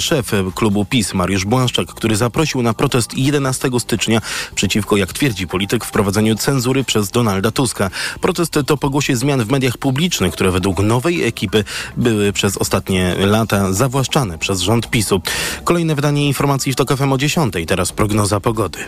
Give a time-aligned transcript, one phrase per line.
[0.00, 4.20] Szef klubu PiS Mariusz Błaszczak, który zaprosił na protest 11 stycznia
[4.54, 7.90] przeciwko, jak twierdzi polityk, wprowadzeniu cenzury przez Donalda Tuska.
[8.20, 11.64] Protest to pogłosie zmian w mediach publicznych, które według nowej ekipy
[11.96, 15.20] były przez ostatnie lata zawłaszczane przez rząd PiSu.
[15.64, 17.54] Kolejne wydanie informacji w TOK o 10.
[17.66, 18.78] Teraz prognoza pogody.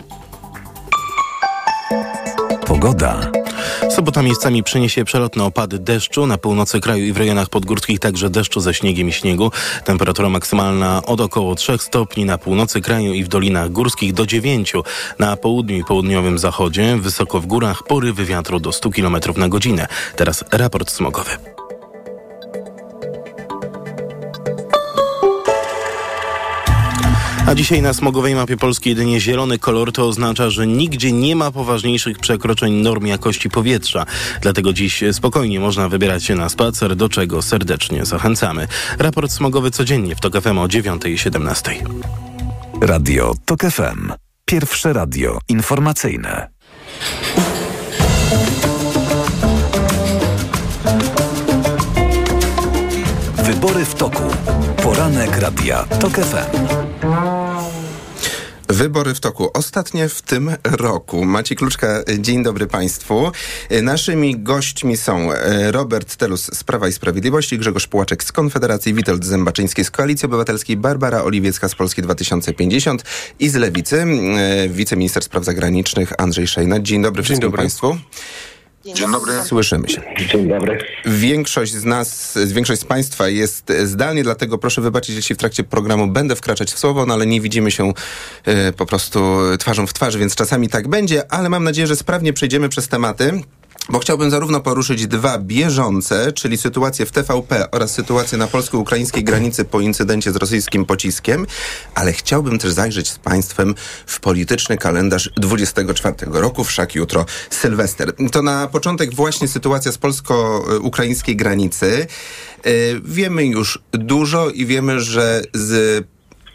[2.65, 3.31] Pogoda.
[3.99, 6.27] Sobota miejscami przyniesie przelotne opady deszczu.
[6.27, 9.51] Na północy kraju i w rejonach podgórskich także deszczu ze śniegiem i śniegu.
[9.85, 14.73] Temperatura maksymalna od około 3 stopni na północy kraju i w dolinach górskich do 9.
[15.19, 19.87] Na południu i południowym zachodzie, wysoko w górach porywy wiatru do 100 km na godzinę.
[20.15, 21.58] Teraz raport smogowy.
[27.49, 31.51] A dzisiaj na smogowej mapie Polski jedynie zielony kolor to oznacza, że nigdzie nie ma
[31.51, 34.05] poważniejszych przekroczeń norm jakości powietrza.
[34.41, 38.67] Dlatego dziś spokojnie można wybierać się na spacer, do czego serdecznie zachęcamy.
[38.99, 41.71] Raport smogowy codziennie w TOK FM o 9.17.
[42.81, 44.11] Radio TOK FM.
[44.45, 46.49] Pierwsze radio informacyjne.
[53.43, 54.23] Wybory w toku.
[54.83, 56.88] Poranek Radia TOK FM.
[58.69, 59.49] Wybory w toku.
[59.53, 61.25] Ostatnie w tym roku.
[61.25, 63.31] Maciej Kluczka, dzień dobry Państwu.
[63.81, 69.25] Naszymi gośćmi są e, Robert Telus z Prawa i Sprawiedliwości, Grzegorz Płaczek z Konfederacji, Witold
[69.25, 73.03] Zębaczyński z Koalicji Obywatelskiej, Barbara Oliwiecka z Polski 2050
[73.39, 76.79] i z Lewicy, e, wiceminister spraw zagranicznych Andrzej Szejna.
[76.79, 77.57] Dzień dobry dzień wszystkim dobry.
[77.57, 77.97] Państwu.
[78.93, 79.33] Dzień dobry.
[79.43, 80.01] Słyszymy się.
[80.31, 80.79] Dzień dobry.
[81.05, 86.07] Większość z nas, większość z Państwa jest zdalnie, dlatego proszę wybaczyć, jeśli w trakcie programu
[86.07, 87.93] będę wkraczać w słowo, no ale nie widzimy się
[88.47, 89.19] y, po prostu
[89.59, 93.41] twarzą w twarzy, więc czasami tak będzie, ale mam nadzieję, że sprawnie przejdziemy przez tematy
[93.89, 99.65] bo chciałbym zarówno poruszyć dwa bieżące, czyli sytuację w TVP oraz sytuację na polsko-ukraińskiej granicy
[99.65, 101.45] po incydencie z rosyjskim pociskiem,
[101.95, 108.13] ale chciałbym też zajrzeć z Państwem w polityczny kalendarz 24 roku, wszak jutro Sylwester.
[108.31, 112.07] To na początek właśnie sytuacja z polsko-ukraińskiej granicy.
[112.65, 112.71] Yy,
[113.05, 116.05] wiemy już dużo i wiemy, że z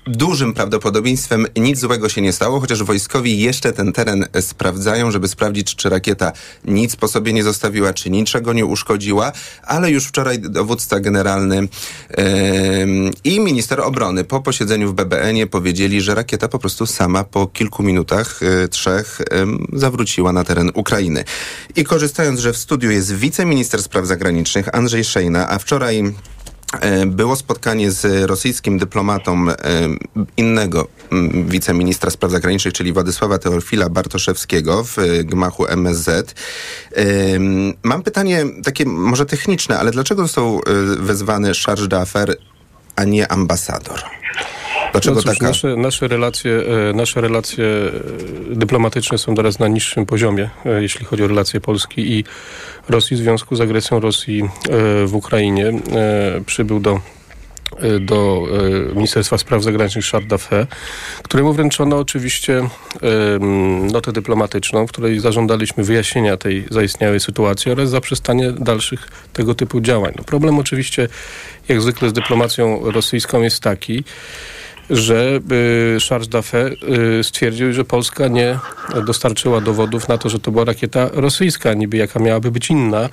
[0.07, 5.75] dużym prawdopodobieństwem nic złego się nie stało, chociaż wojskowi jeszcze ten teren sprawdzają, żeby sprawdzić,
[5.77, 6.33] czy rakieta
[6.65, 9.33] nic po sobie nie zostawiła, czy niczego nie uszkodziła,
[9.63, 11.69] ale już wczoraj dowódca generalny yy,
[13.25, 17.83] i minister obrony po posiedzeniu w BBN-ie powiedzieli, że rakieta po prostu sama po kilku
[17.83, 19.21] minutach, yy, trzech,
[19.73, 21.25] yy, zawróciła na teren Ukrainy.
[21.77, 26.15] I korzystając, że w studiu jest wiceminister spraw zagranicznych Andrzej Szejna, a wczoraj
[27.07, 29.57] było spotkanie z rosyjskim dyplomatą e,
[30.37, 30.89] innego
[31.47, 36.35] wiceministra spraw zagranicznych, czyli Władysława Teofila Bartoszewskiego w e, gmachu MSZ.
[37.83, 40.61] Mam pytanie takie może techniczne, ale dlaczego został
[40.99, 42.35] wezwany charge d'affaires,
[42.97, 44.03] a nie ambasador?
[44.95, 45.47] Dlaczego no cóż, taka...
[45.47, 46.63] nasze, nasze, relacje,
[46.95, 47.65] nasze relacje
[48.51, 50.51] dyplomatyczne są teraz na niższym poziomie,
[50.81, 52.25] jeśli chodzi o relacje Polski i
[52.89, 54.49] Rosji w związku z agresją Rosji e,
[55.07, 55.69] w Ukrainie.
[55.69, 57.01] E, przybył do
[57.79, 58.43] e, do
[58.95, 60.49] Ministerstwa Spraw Zagranicznych Charles
[61.23, 62.69] któremu wręczono oczywiście
[63.93, 70.13] notę dyplomatyczną, w której zażądaliśmy wyjaśnienia tej zaistniałej sytuacji oraz zaprzestanie dalszych tego typu działań.
[70.19, 71.09] No problem oczywiście,
[71.69, 74.05] jak zwykle z dyplomacją rosyjską jest taki,
[74.91, 75.41] że
[75.97, 76.77] y, Charles Daffé
[77.19, 78.59] y, stwierdził, że Polska nie
[79.07, 83.09] dostarczyła dowodów na to, że to była rakieta rosyjska, niby jaka miałaby być inna.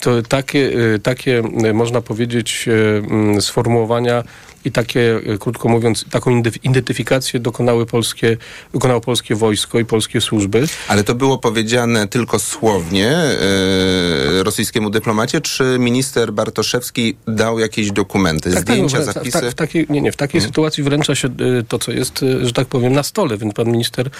[0.00, 1.42] To takie, y, takie
[1.74, 4.24] można powiedzieć, mm, sformułowania
[4.66, 8.36] i takie, e, krótko mówiąc, taką identyfikację dokonały polskie,
[8.72, 10.66] dokonało polskie wojsko i polskie służby.
[10.88, 18.50] Ale to było powiedziane tylko słownie e, rosyjskiemu dyplomacie, czy minister Bartoszewski dał jakieś dokumenty,
[18.50, 19.40] tak, tak zdjęcia, tak, zapisy?
[19.40, 20.50] W, w takiej, nie, nie, w takiej hmm.
[20.50, 24.10] sytuacji wręcza się e, to, co jest, że tak powiem, na stole, więc pan minister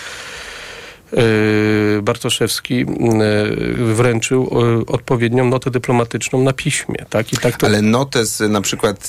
[2.03, 2.85] Bartoszewski e,
[3.95, 7.07] wręczył e, odpowiednią notę dyplomatyczną na piśmie.
[7.11, 7.33] Tak?
[7.33, 7.67] I tak to...
[7.67, 9.09] Ale notę z na przykład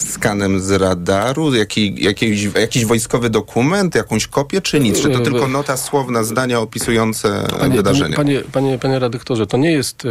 [0.00, 5.00] skanem z radaru, jaki, jakiś, jakiś wojskowy dokument, jakąś kopię, czy nic?
[5.00, 8.16] Czy to tylko nota słowna, zdania opisujące panie, wydarzenie?
[8.16, 10.02] Panie, panie, panie redaktorze, to nie jest,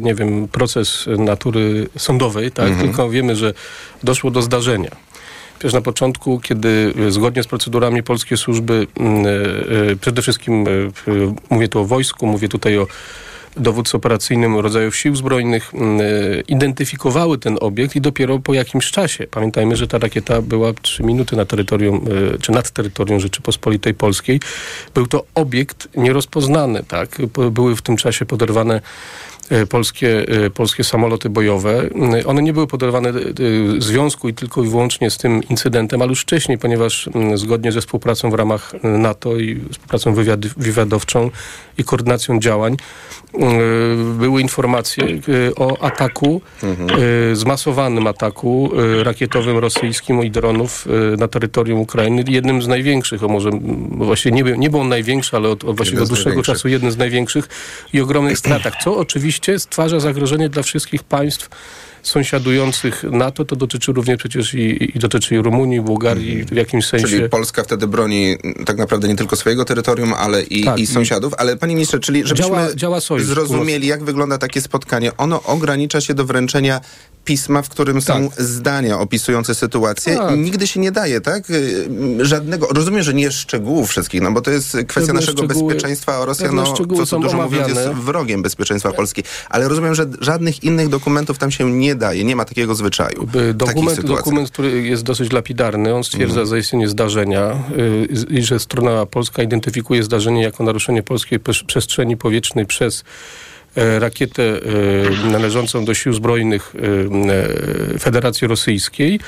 [0.00, 2.68] nie wiem, proces natury sądowej, tak?
[2.68, 2.86] Mhm.
[2.86, 3.54] tylko wiemy, że
[4.02, 4.90] doszło do zdarzenia.
[5.58, 9.30] Przecież na początku, kiedy e, zgodnie z procedurami polskie służby, mm, e,
[9.92, 10.64] e, przede wszystkim
[11.50, 12.86] mówię tu o wojsku, mówię tutaj o
[13.56, 16.00] dowódcy operacyjnym rodzajów sił zbrojnych mm,
[16.48, 19.26] identyfikowały ten obiekt i dopiero po jakimś czasie.
[19.26, 22.04] Pamiętajmy, że ta rakieta była trzy minuty na terytorium,
[22.42, 24.40] czy nad terytorium Rzeczypospolitej Polskiej.
[24.94, 27.16] Był to obiekt nierozpoznany, tak?
[27.50, 28.80] Były w tym czasie poderwane
[29.68, 31.88] polskie, polskie samoloty bojowe.
[32.26, 36.20] One nie były podejmowane w związku i tylko i wyłącznie z tym incydentem, ale już
[36.20, 40.14] wcześniej, ponieważ zgodnie ze współpracą w ramach NATO i współpracą
[40.56, 41.30] wywiadowczą
[41.78, 42.76] i koordynacją działań
[44.18, 45.04] były informacje
[45.56, 46.90] o ataku, mhm.
[47.36, 48.70] zmasowanym ataku
[49.02, 50.86] rakietowym rosyjskim i dronów
[51.18, 52.24] na terytorium Ukrainy.
[52.28, 53.50] Jednym z największych, o może
[53.90, 55.76] właściwie nie, nie był on największy, ale od, od
[56.08, 57.48] dłuższego czasu jeden z największych
[57.92, 61.48] i ogromnych stratach, co oczywiście stwarza zagrożenie dla wszystkich państw
[62.02, 67.06] sąsiadujących NATO, to dotyczy również przecież i, i dotyczy i Rumunii, Bułgarii w jakimś sensie.
[67.06, 68.36] Czyli Polska wtedy broni
[68.66, 71.34] tak naprawdę nie tylko swojego terytorium, ale i, tak, i sąsiadów.
[71.38, 75.16] Ale panie ministrze, czyli żebyśmy działa, działa zrozumieli, jak wygląda takie spotkanie.
[75.16, 76.80] Ono ogranicza się do wręczenia
[77.28, 78.42] pisma, w którym są tak.
[78.42, 80.34] zdania opisujące sytuację tak.
[80.34, 81.44] i nigdy się nie daje, tak?
[82.20, 86.24] Żadnego, rozumiem, że nie szczegółów wszystkich, no bo to jest kwestia pewne naszego bezpieczeństwa, a
[86.24, 87.68] Rosja, no, co, co dużo omawiane.
[87.68, 89.22] mówiąc, jest wrogiem bezpieczeństwa Polski.
[89.50, 93.28] Ale rozumiem, że żadnych innych dokumentów tam się nie daje, nie ma takiego zwyczaju.
[93.54, 96.46] Dokument, dokument który jest dosyć lapidarny, on stwierdza mhm.
[96.46, 103.04] zaistnienie zdarzenia y, i że strona polska identyfikuje zdarzenie jako naruszenie polskiej przestrzeni powietrznej przez
[103.98, 104.42] rakietę
[105.24, 106.74] e, należącą do sił zbrojnych
[107.94, 109.20] e, Federacji Rosyjskiej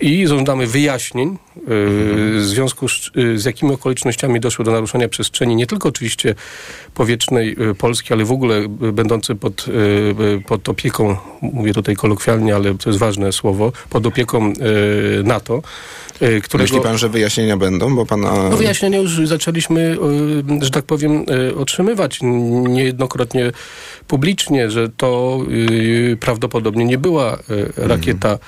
[0.00, 5.88] i żądamy wyjaśnień w związku z, z jakimi okolicznościami doszło do naruszenia przestrzeni, nie tylko
[5.88, 6.34] oczywiście
[6.94, 9.66] powietrznej Polski, ale w ogóle będącej pod,
[10.46, 14.52] pod opieką, mówię tutaj kolokwialnie, ale to jest ważne słowo, pod opieką
[15.24, 15.62] NATO.
[16.42, 16.74] Którego...
[16.74, 17.96] Myśli pan, że wyjaśnienia będą?
[17.96, 18.48] Bo pana...
[18.50, 19.96] No wyjaśnienia już zaczęliśmy,
[20.60, 21.24] że tak powiem,
[21.56, 23.52] otrzymywać niejednokrotnie
[24.06, 28.38] publicznie, że to yy, prawdopodobnie nie była yy, rakieta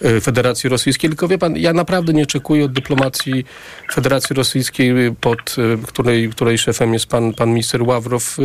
[0.00, 3.44] yy, Federacji Rosyjskiej, tylko wie pan, ja naprawdę nie oczekuję od dyplomacji
[3.92, 5.56] Federacji Rosyjskiej, pod
[5.86, 8.36] której, której szefem jest pan, pan minister Ławrow,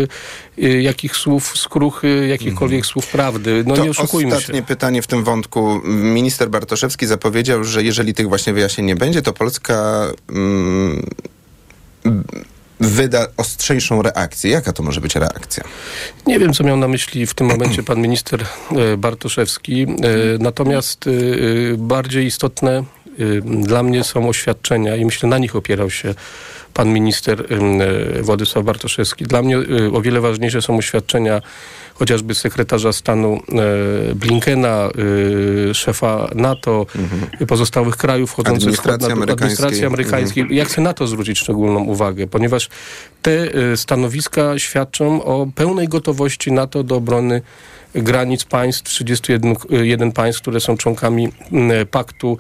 [0.81, 2.91] jakich słów skruchy, jakichkolwiek mhm.
[2.91, 3.63] słów prawdy.
[3.67, 4.65] No to nie oszukujmy ostatnie się.
[4.65, 5.81] pytanie w tym wątku.
[5.85, 10.07] Minister Bartoszewski zapowiedział, że jeżeli tych właśnie wyjaśnień nie będzie, to Polska...
[10.29, 11.05] Mm,
[12.87, 14.51] wyda ostrzejszą reakcję.
[14.51, 15.63] Jaka to może być reakcja?
[16.27, 19.83] Nie wiem, co miał na myśli w tym momencie pan minister e, Bartoszewski.
[19.83, 19.87] E,
[20.39, 21.11] natomiast e,
[21.77, 22.83] bardziej istotne
[23.43, 26.15] dla mnie są oświadczenia i myślę, na nich opierał się
[26.73, 27.45] pan minister
[28.21, 29.25] Władysław Bartoszewski.
[29.25, 29.57] Dla mnie
[29.93, 31.41] o wiele ważniejsze są oświadczenia
[32.03, 33.39] chociażby sekretarza stanu
[34.11, 34.89] e, Blinkena,
[35.69, 37.47] e, szefa NATO, mhm.
[37.47, 39.33] pozostałych krajów wchodzących administracji, w amerykańskiej.
[39.33, 40.41] administracji amerykańskiej.
[40.41, 40.57] Mhm.
[40.57, 42.69] Ja chcę na to zwrócić szczególną uwagę, ponieważ
[43.21, 47.41] te e, stanowiska świadczą o pełnej gotowości NATO do obrony
[47.95, 51.29] granic państw, 31 państw, które są członkami
[51.91, 52.37] paktu,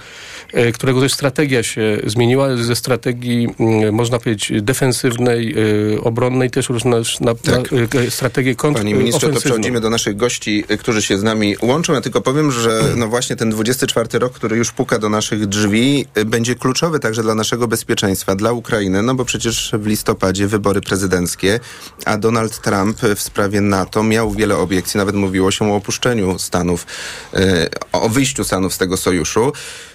[0.53, 3.47] e, którego też strategia się zmieniła ze strategii,
[3.91, 5.55] można powiedzieć, defensywnej,
[5.93, 7.71] e, obronnej, też już na, na, tak.
[7.71, 11.93] na e, strategię Panie ministrze, to przechodzimy do naszych gości, którzy się z nami łączą.
[11.93, 16.05] Ja tylko powiem, że no właśnie ten 24 rok, który już puka do naszych drzwi,
[16.25, 21.59] będzie kluczowy także dla naszego bezpieczeństwa, dla Ukrainy, no bo przecież w listopadzie wybory prezydenckie,
[22.05, 26.39] a Donald Trump w sprawie NATO miał wiele obiekcji, nawet mówił mówiło się o opuszczeniu
[26.39, 26.85] Stanów,
[27.33, 29.51] e, o wyjściu Stanów z tego sojuszu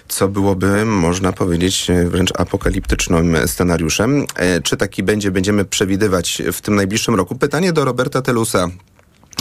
[0.07, 4.25] co byłoby, można powiedzieć, wręcz apokaliptycznym scenariuszem.
[4.35, 7.35] E, czy taki będzie, będziemy przewidywać w tym najbliższym roku?
[7.35, 8.67] Pytanie do Roberta Telusa,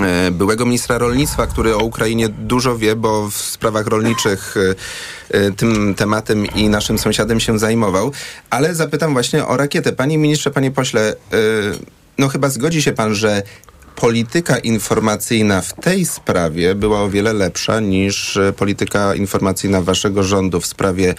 [0.00, 4.54] e, byłego ministra rolnictwa, który o Ukrainie dużo wie, bo w sprawach rolniczych
[5.56, 8.12] tym tematem i naszym sąsiadem się zajmował.
[8.50, 9.92] Ale zapytam właśnie o rakietę.
[9.92, 11.16] Panie ministrze, panie pośle,
[12.18, 13.42] no chyba zgodzi się pan, że
[14.00, 20.60] polityka informacyjna w tej sprawie była o wiele lepsza niż e, polityka informacyjna waszego rządu
[20.60, 21.14] w sprawie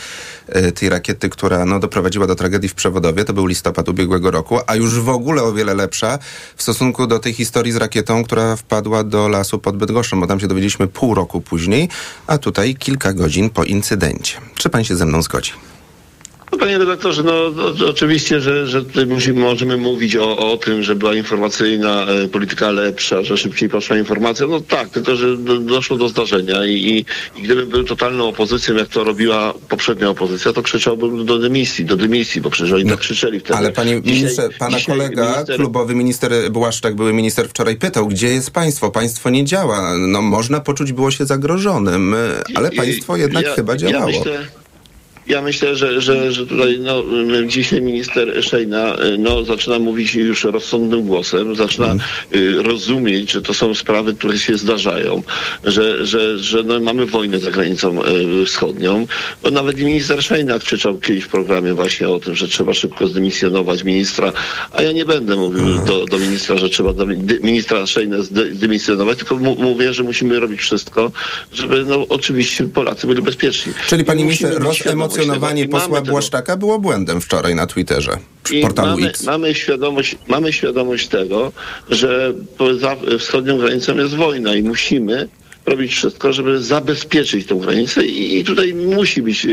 [0.48, 3.26] e, tej rakiety, która no, doprowadziła do tragedii w Przewodowie.
[3.26, 6.20] To był listopad ubiegłego roku, a już w ogóle o wiele lepsza
[6.56, 10.40] w stosunku do tej historii z rakietą, która wpadła do lasu pod Bydgoszczą, bo tam
[10.40, 11.90] się dowiedzieliśmy pół roku później,
[12.28, 14.38] a tutaj kilka godzin po incydencie.
[14.56, 15.52] Czy pan się ze mną zgodzi?
[16.52, 17.34] No, panie redaktorze, no
[17.90, 22.72] oczywiście, że, że tutaj musimy, możemy mówić o, o tym, że była informacyjna e, polityka
[22.72, 24.48] lepsza, że szybciej poszła informacja.
[24.48, 27.06] No tak, tylko że do, doszło do zdarzenia i, i,
[27.40, 31.98] i gdybym był totalną opozycją, jak to robiła poprzednia opozycja, to krzyczałbym do dymisji, do
[31.98, 33.56] dymisji, bo przecież oni no, tak krzyczeli wtedy.
[33.56, 35.56] Ale panie ministrze, pana dzisiaj kolega, minister...
[35.56, 38.92] klubowy minister Błaszczak, były minister wczoraj pytał, gdzie jest państwo?
[38.92, 39.98] Państwo nie działa.
[39.98, 42.16] No można poczuć było się zagrożonym,
[42.56, 44.10] ale państwo jednak ja, chyba działało.
[44.10, 44.48] Ja myślę,
[45.30, 47.04] ja myślę, że, że, że tutaj no,
[47.48, 52.66] dzisiaj minister Szejna no, zaczyna mówić już rozsądnym głosem, zaczyna mm.
[52.66, 55.24] rozumieć, że to są sprawy, które się zdarzają,
[55.64, 58.00] że, że, że no, mamy wojnę za granicą
[58.46, 59.08] wschodnią.
[59.44, 63.84] Bo nawet minister Szejna krzyczał kiedyś w programie właśnie o tym, że trzeba szybko zdymisjonować
[63.84, 64.34] ministra,
[64.72, 65.86] a ja nie będę mówił mm.
[65.86, 67.06] do, do ministra, że trzeba do,
[67.44, 68.18] ministra Szejna
[68.54, 71.12] zdymisjonować, tylko mówię, że musimy robić wszystko,
[71.54, 73.74] żeby no, oczywiście Polacy byli bezpieczni.
[73.88, 74.62] Czyli pani minister,
[75.20, 78.18] rozemocjonowanie posła Błaszczaka było błędem wczoraj na Twitterze.
[78.52, 81.52] I mamy, mamy, świadomość, mamy świadomość tego,
[81.90, 85.30] że poza wschodnią granicą jest wojna i musimy
[85.66, 89.48] robić wszystko, żeby zabezpieczyć tę granicę i, tutaj musi być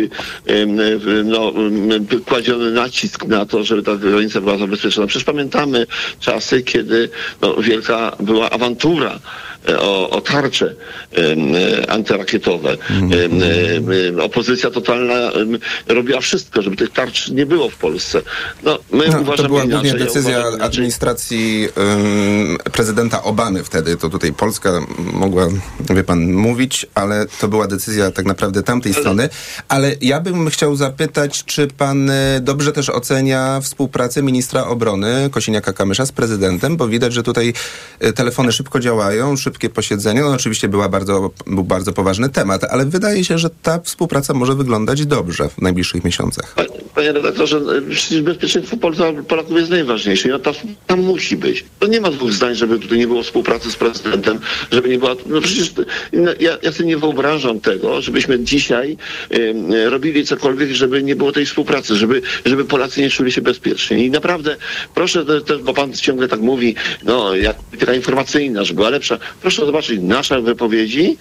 [1.25, 1.52] no,
[2.26, 5.06] kładziony nacisk na to, żeby ta granica była zabezpieczona.
[5.06, 5.86] Przecież pamiętamy
[6.20, 7.08] czasy, kiedy
[7.42, 9.20] no, wielka była awantura
[9.78, 10.75] o, o tarcze
[11.88, 12.76] antyrakietowe.
[14.22, 15.30] Opozycja totalna
[15.86, 18.22] robiła wszystko, żeby tych tarcz nie było w Polsce.
[18.62, 23.96] No, my no, uważamy to była głównie decyzja ja administracji um, prezydenta Obamy wtedy.
[23.96, 25.48] To tutaj Polska mogła,
[25.97, 29.00] wie pan, mówić, ale to była decyzja tak naprawdę tamtej ale...
[29.00, 29.29] strony.
[29.69, 36.07] Ale ja bym chciał zapytać, czy pan e, dobrze też ocenia współpracę ministra obrony Kosiniaka-Kamysza
[36.07, 37.53] z prezydentem, bo widać, że tutaj
[38.00, 40.21] e, telefony szybko działają, szybkie posiedzenie.
[40.21, 44.55] No oczywiście była bardzo, był bardzo poważny temat, ale wydaje się, że ta współpraca może
[44.55, 46.55] wyglądać dobrze w najbliższych miesiącach.
[46.95, 47.61] Panie redaktorze,
[47.91, 48.76] przecież bezpieczeństwo
[49.29, 50.38] Polaków jest najważniejsze i no,
[50.87, 51.65] tam musi być.
[51.79, 54.38] To nie ma dwóch zdań, żeby tutaj nie było współpracy z prezydentem,
[54.71, 55.15] żeby nie była...
[55.26, 55.73] No przecież
[56.12, 58.97] no, ja, ja sobie nie wyobrażam tego, żebyśmy dzisiaj
[59.35, 64.05] y, robili cokolwiek, żeby nie było tej współpracy, żeby, żeby Polacy nie czuli się bezpiecznie.
[64.07, 64.57] I naprawdę
[64.95, 65.25] proszę,
[65.62, 66.75] bo pan ciągle tak mówi,
[67.05, 69.19] no jak polityka informacyjna, żeby była lepsza.
[69.43, 71.16] Proszę zobaczyć nasze wypowiedzi,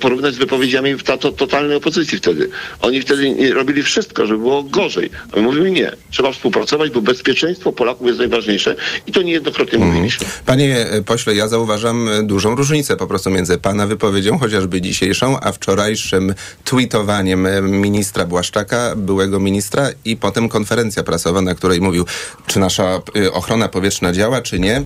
[0.00, 2.50] porównać z wypowiedziami ta, to, totalnej opozycji wtedy.
[2.80, 5.10] Oni wtedy robili wszystko, żeby było gorzej.
[5.32, 5.92] A my mówimy nie.
[6.10, 9.88] Trzeba współpracować, bo bezpieczeństwo Polaków jest najważniejsze i to niejednokrotnie mm.
[9.88, 10.26] mówiliśmy.
[10.46, 15.52] Panie pośle, ja zauważam e, dużą różnicę po prostu między pana wypowiedzią, chociażby dzisiejszą, a
[15.52, 16.34] wczorajszym
[16.64, 22.06] tweetowaniem ministra Błaszczaka, byłego ministra i potem konferencja prasowa, na której mówił,
[22.46, 23.00] czy nasza
[23.32, 24.84] ochrona powietrzna działa, czy nie.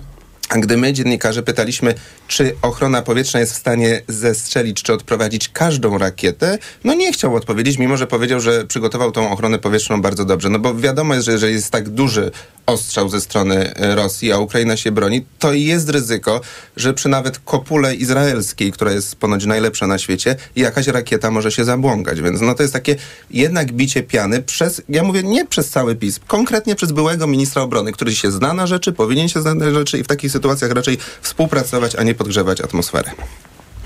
[0.55, 1.95] Gdy my, dziennikarze, pytaliśmy,
[2.27, 7.77] czy ochrona powietrzna jest w stanie zestrzelić, czy odprowadzić każdą rakietę, no nie chciał odpowiedzieć,
[7.77, 10.49] mimo że powiedział, że przygotował tą ochronę powietrzną bardzo dobrze.
[10.49, 12.31] No bo wiadomo jest, że jeżeli jest tak duży
[12.65, 16.41] ostrzał ze strony e, Rosji, a Ukraina się broni, to jest ryzyko,
[16.75, 21.65] że przy nawet kopule izraelskiej, która jest ponoć najlepsza na świecie, jakaś rakieta może się
[21.65, 22.21] zabłąkać.
[22.21, 22.95] Więc no to jest takie
[23.31, 27.91] jednak bicie piany przez, ja mówię nie przez cały PiS, konkretnie przez byłego ministra obrony,
[27.91, 30.97] który się zna na rzeczy, powinien się znać na rzeczy i w takich sytuacjach raczej
[31.21, 33.11] współpracować, a nie podgrzewać atmosferę.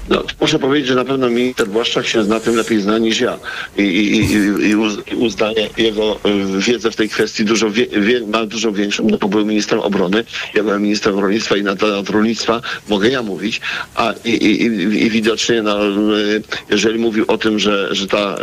[0.10, 3.39] No, muszę powiedzieć, że na pewno minister Błaszczak się na tym lepiej zna niż ja.
[3.77, 6.20] I, i, i, uznaje jego
[6.58, 9.79] y, wiedzę w tej kwestii dużo, wie, wie, ma dużo większą, no bo był ministrem
[9.79, 13.62] obrony, ja byłem ministrem rolnictwa i na temat rolnictwa mogę ja mówić,
[13.96, 14.65] a i, i,
[15.05, 18.36] i widocznie no, y, jeżeli mówił o tym, że, że ta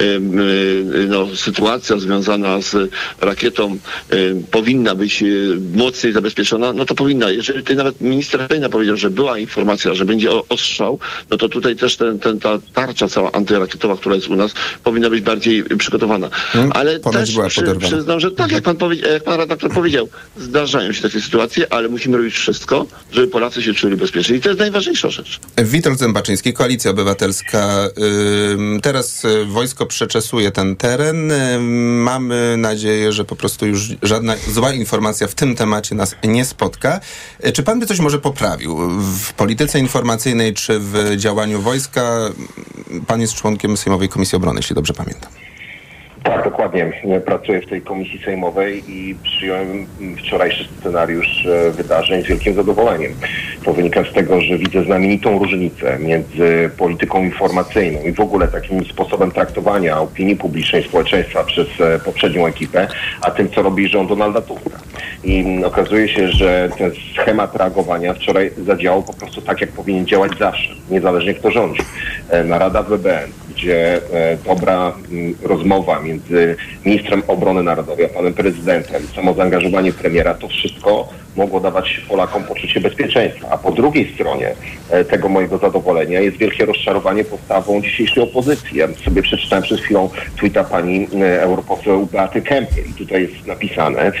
[0.00, 0.20] y,
[1.08, 2.90] no, sytuacja związana z
[3.20, 3.78] rakietą
[4.50, 5.24] powinna być
[5.74, 7.30] mocniej zabezpieczona, no to powinna.
[7.30, 10.91] Jeżeli tutaj nawet minister Pejna powiedział, że była informacja, że będzie ostrzał,
[11.30, 14.52] no to tutaj też ten, ten, ta tarcza cała antyrakietowa, która jest u nas,
[14.84, 16.30] powinna być bardziej przygotowana.
[16.30, 18.76] Hmm, ale też przy, przyznam, że tak jak pan,
[19.12, 23.74] jak pan redaktor powiedział, zdarzają się takie sytuacje, ale musimy robić wszystko, żeby Polacy się
[23.74, 24.36] czuli bezpiecznie.
[24.36, 25.40] I to jest najważniejsza rzecz.
[25.58, 27.88] Witold Zębaczyński, Koalicja Obywatelska.
[28.82, 31.32] Teraz y, wojsko przeczesuje ten teren.
[32.02, 37.00] Mamy nadzieję, że po prostu już żadna zła informacja w tym temacie nas nie spotka.
[37.46, 42.18] Y, czy pan by coś może poprawił w polityce informacyjnej, czy w działaniu wojska.
[43.06, 45.32] Pan jest członkiem Sejmowej Komisji Obrony, jeśli dobrze pamiętam.
[46.22, 46.92] Tak, dokładnie.
[47.26, 49.86] Pracuję w tej komisji sejmowej i przyjąłem
[50.18, 53.12] wczorajszy scenariusz e, wydarzeń z wielkim zadowoleniem.
[53.64, 58.84] To wynika z tego, że widzę znamienitą różnicę między polityką informacyjną i w ogóle takim
[58.84, 62.88] sposobem traktowania opinii publicznej społeczeństwa przez e, poprzednią ekipę,
[63.20, 64.78] a tym, co robi rząd Donalda Tuska.
[65.24, 70.32] I okazuje się, że ten schemat reagowania wczoraj zadziałał po prostu tak, jak powinien działać
[70.38, 71.82] zawsze, niezależnie kto rządzi.
[72.28, 74.00] E, narada WBN, gdzie
[74.44, 74.92] dobra
[75.42, 76.11] rozmowa między
[76.84, 82.80] ministrem obrony narodowej a panem prezydentem, samo zaangażowanie premiera, to wszystko mogło dawać Polakom poczucie
[82.80, 83.48] bezpieczeństwa.
[83.50, 84.54] A po drugiej stronie
[84.90, 88.78] e, tego mojego zadowolenia jest wielkie rozczarowanie postawą dzisiejszej opozycji.
[88.78, 94.12] Ja sobie przeczytałem przed chwilą tweeta pani e, europoseł Beaty Kempy i tutaj jest napisane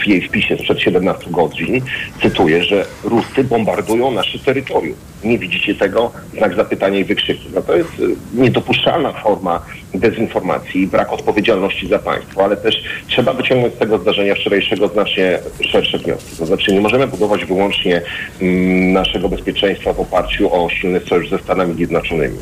[0.00, 1.80] w, jej wpisie sprzed 17 godzin,
[2.22, 4.96] cytuję, że Ruscy bombardują nasze terytorium.
[5.24, 7.48] nie widzicie tego, znak zapytania i wykrzyki.
[7.54, 7.90] No to jest
[8.34, 9.60] niedopuszczalna forma
[9.94, 15.38] dezinformacji i brak odpowiedzialności za państwo, ale też trzeba wyciągnąć z tego zdarzenia wczorajszego znacznie
[15.60, 16.36] szersze wnioski.
[16.50, 18.02] Znaczy nie możemy budować wyłącznie
[18.42, 22.38] mm, naszego bezpieczeństwa w oparciu o silny sojusz ze Stanami Zjednoczonymi,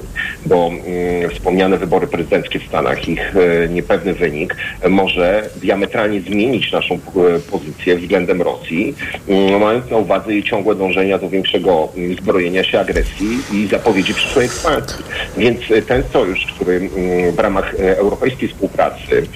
[0.47, 4.57] bo mm, wspomniane wybory prezydenckie w Stanach, ich e, niepewny wynik
[4.89, 6.99] może diametralnie zmienić naszą e,
[7.51, 8.95] pozycję względem Rosji,
[9.29, 11.89] mm, mając na uwadze jej ciągłe dążenia do większego
[12.21, 15.05] zbrojenia się agresji i zapowiedzi przyszłej ekspansji.
[15.37, 16.91] Więc e, ten sojusz, który
[17.37, 19.27] w ramach europejskiej współpracy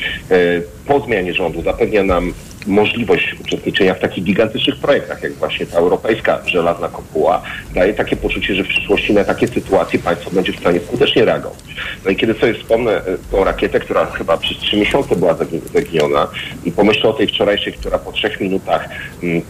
[0.86, 2.32] po zmianie rządu zapewnia nam
[2.66, 7.42] możliwość uczestniczenia w takich gigantycznych projektach, jak właśnie ta europejska żelazna kopuła,
[7.74, 11.58] daje takie poczucie, że w przyszłości na takie sytuacje państwo będzie w stanie skutecznie reagować.
[12.04, 15.36] No i kiedy sobie wspomnę e, tą rakietę, która chyba przez trzy miesiące była
[15.74, 16.28] zaginiona
[16.64, 18.88] i pomyślę o tej wczorajszej, która po trzech minutach
[19.22, 19.42] mm,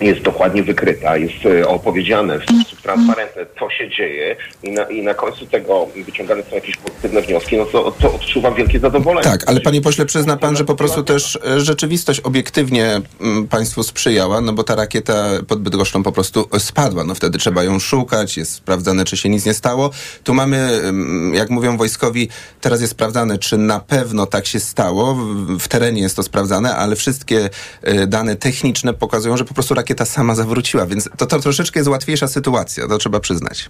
[0.00, 5.02] jest dokładnie wykryta, jest e, opowiedziane w sposób transparentny, co się dzieje i na, i
[5.02, 9.30] na końcu tego wyciągane są jakieś pozytywne wnioski, no to, to odczuwam wielkie zadowolenie.
[9.30, 13.82] Tak, ale panie pośle, przyzna pan, że po prostu też e, rzeczywistość obiektywnie mm, państwu
[13.82, 18.36] sprzyjała, no bo ta rakieta pod Bydgoszczą po prostu spadła, no wtedy trzeba ją szukać,
[18.36, 19.90] jest sprawdzane, czy się nic nie stało.
[20.24, 22.28] Tu mamy, mm, jak mówią wojskowi,
[22.60, 25.14] teraz jest sprawdzane, czy na pewno tak się stało,
[25.60, 27.50] w terenie jest to sprawdzane, ale wszystkie
[27.82, 31.80] e, dane techniczne pokazują, że po prostu rakieta rakieta sama zawróciła, więc to, to troszeczkę
[31.80, 33.68] jest łatwiejsza sytuacja, to trzeba przyznać.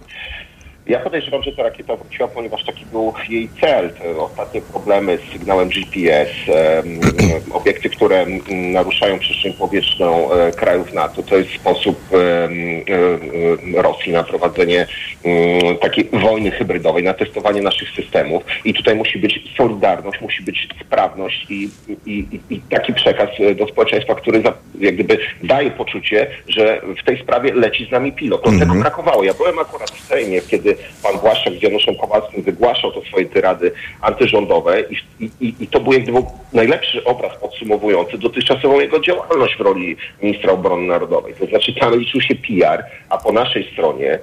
[0.87, 3.89] Ja podejrzewam, że ta rakieta wróciła, ponieważ taki był jej cel.
[3.89, 6.29] Te ostatnie problemy z sygnałem GPS,
[7.59, 14.87] obiekty, które naruszają przestrzeń powietrzną e, krajów NATO, to jest sposób e, Rosji na prowadzenie
[15.81, 18.43] takiej wojny hybrydowej, na testowanie naszych systemów.
[18.65, 21.69] I tutaj musi być solidarność, musi być sprawność i,
[22.05, 27.05] i, i taki przekaz e, do społeczeństwa, który za, jak gdyby daje poczucie, że w
[27.05, 28.41] tej sprawie leci z nami pilot.
[28.41, 28.67] To mm -hmm.
[28.67, 29.23] tego brakowało.
[29.23, 33.71] Ja byłem akurat w Sejmie, kiedy pan Błaszczak z Januszem Kowalskim wygłaszał to swoje tyrady
[34.01, 34.81] antyrządowe
[35.19, 36.19] i, i, i to był jak gdyby
[36.53, 41.33] najlepszy obraz podsumowujący dotychczasową jego działalność w roli ministra obrony narodowej.
[41.39, 44.19] To znaczy tam liczył się PR, a po naszej stronie y,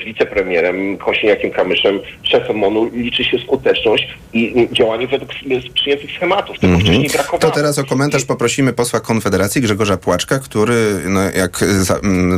[0.00, 5.30] z wicepremierem Kosiniakiem Kamyszem, szefem MONU liczy się skuteczność i działanie według
[5.74, 6.58] przyjętych schematów.
[6.58, 6.84] Tego mm -hmm.
[6.84, 7.38] wcześniej brakowało.
[7.38, 11.64] To teraz o komentarz poprosimy posła Konfederacji Grzegorza Płaczka, który, no, jak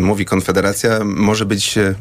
[0.01, 1.95] mówi Konfederacja, może być e,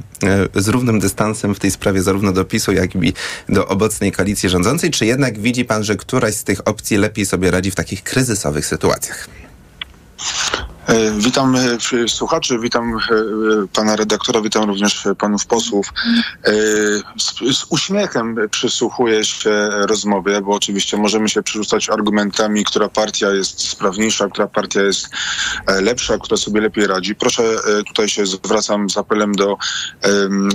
[0.55, 3.13] z równym dystansem w tej sprawie zarówno do PiSu, jak i
[3.49, 4.91] do obecnej koalicji rządzącej?
[4.91, 8.65] Czy jednak widzi pan, że któraś z tych opcji lepiej sobie radzi w takich kryzysowych
[8.65, 9.27] sytuacjach?
[10.87, 12.97] E, witam e, słuchaczy, witam e,
[13.73, 15.93] pana redaktora, witam również panów posłów.
[17.17, 23.69] Z, z, uśmiechem przysłuchuję się rozmowie, bo oczywiście możemy się przerzucać argumentami, która partia jest
[23.69, 25.09] sprawniejsza, która partia jest
[25.81, 27.15] lepsza, która sobie lepiej radzi.
[27.15, 27.43] Proszę,
[27.87, 29.57] tutaj się zwracam z apelem do,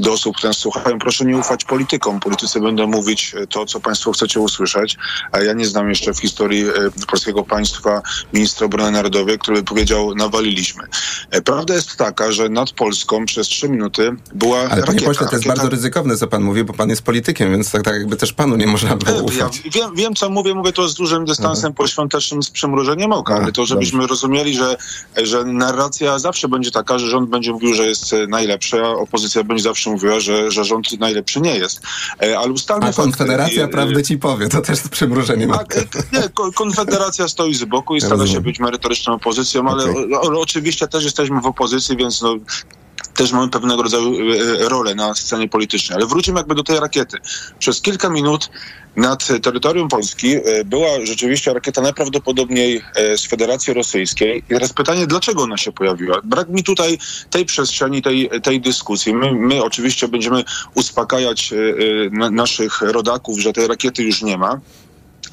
[0.01, 2.21] do osób, które nas słuchają, proszę nie ufać politykom.
[2.21, 4.97] Politycy będą mówić to, co państwo chcecie usłyszeć,
[5.33, 6.65] a ja nie znam jeszcze w historii
[7.09, 10.85] polskiego państwa ministra obrony narodowej, który by powiedział nawaliliśmy.
[11.31, 14.87] E, prawda jest taka, że nad Polską przez trzy minuty była Ale rakieta.
[14.87, 15.55] panie pośle, to jest rakieta...
[15.55, 18.57] bardzo ryzykowne, co pan mówi, bo pan jest politykiem, więc tak, tak jakby też panu
[18.57, 19.63] nie można było e, ufać.
[19.65, 21.75] Ja wiem, wiem, co mówię, mówię to z dużym dystansem mhm.
[21.75, 24.09] poświątecznym, z przymrużeniem oka, ale to żebyśmy dobrze.
[24.09, 24.77] rozumieli, że,
[25.23, 29.63] że narracja zawsze będzie taka, że rząd będzie mówił, że jest najlepszy, a opozycja będzie
[29.63, 31.81] zawsze mówiła, że, że rząd najlepszy nie jest.
[32.23, 35.81] E, ale ustalmy A Konfederacja fakty, prawdę ci powie, to też z przymrużeniem oka.
[36.13, 40.12] Nie, Konfederacja stoi z boku i stara się być merytoryczną opozycją, ale okay.
[40.21, 42.37] Oczywiście też jesteśmy w opozycji, więc no,
[43.15, 45.97] też mamy pewnego rodzaju e, rolę na scenie politycznej.
[45.97, 47.19] Ale wrócimy jakby do tej rakiety.
[47.59, 48.51] Przez kilka minut
[48.97, 54.39] nad terytorium Polski e, była rzeczywiście rakieta najprawdopodobniej e, z Federacji Rosyjskiej.
[54.39, 56.21] I teraz pytanie, dlaczego ona się pojawiła?
[56.25, 56.99] Brak mi tutaj
[57.31, 59.15] tej przestrzeni, tej, tej dyskusji.
[59.15, 60.45] My, my oczywiście będziemy
[60.75, 61.55] uspokajać
[62.11, 64.61] naszych rodaków, że tej rakiety już nie ma.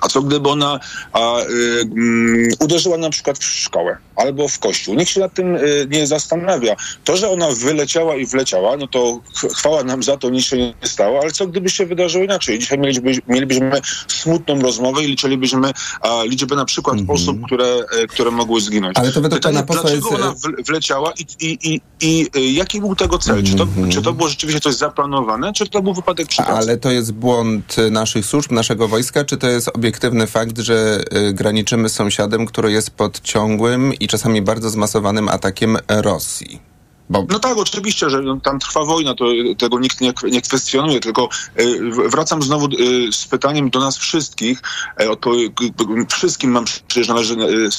[0.02, 0.80] A co gdyby ona
[1.14, 4.96] a, y, y, uderzyła na przykład w szkołę albo w kościół?
[4.96, 6.76] Nikt się nad tym y, nie zastanawia.
[7.04, 9.20] To, że ona wyleciała i wleciała, no to
[9.56, 12.60] chwała nam za to, nic się nie stało, ale co gdyby się wydarzyło inaczej?
[12.60, 17.14] Dzisiaj mielibyśmy, mielibyśmy smutną rozmowę i liczylibyśmy a, liczbę na przykład mm -hmm.
[17.14, 18.98] osób, które, e, które mogły zginąć.
[18.98, 20.12] Ale to według Pytanie, dlaczego jest...
[20.12, 20.34] ona
[20.68, 23.34] wleciała i, i, i, i y, jaki był tego cel?
[23.34, 23.50] Mm -hmm.
[23.50, 23.92] czy, to, mhm.
[23.92, 26.56] czy to było rzeczywiście coś zaplanowane, czy to był wypadek przypadku?
[26.56, 31.04] Ale to jest błąd naszych służb, naszego wojska, czy to jest obiekt obiektywny fakt, że
[31.30, 36.69] y, graniczymy z sąsiadem, który jest pod ciągłym i czasami bardzo zmasowanym atakiem Rosji.
[37.10, 37.26] Bo...
[37.30, 39.26] No tak, oczywiście, że tam trwa wojna, to
[39.58, 44.62] tego nikt nie, nie kwestionuje, tylko y, wracam znowu y, z pytaniem do nas wszystkich.
[45.02, 47.36] Y, wszystkim nam przecież należy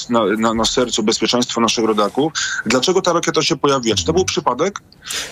[0.09, 2.33] na, na, na, sercu bezpieczeństwo naszych rodaków.
[2.65, 3.95] Dlaczego ta rakieta się pojawiła?
[3.95, 4.79] Czy to był przypadek?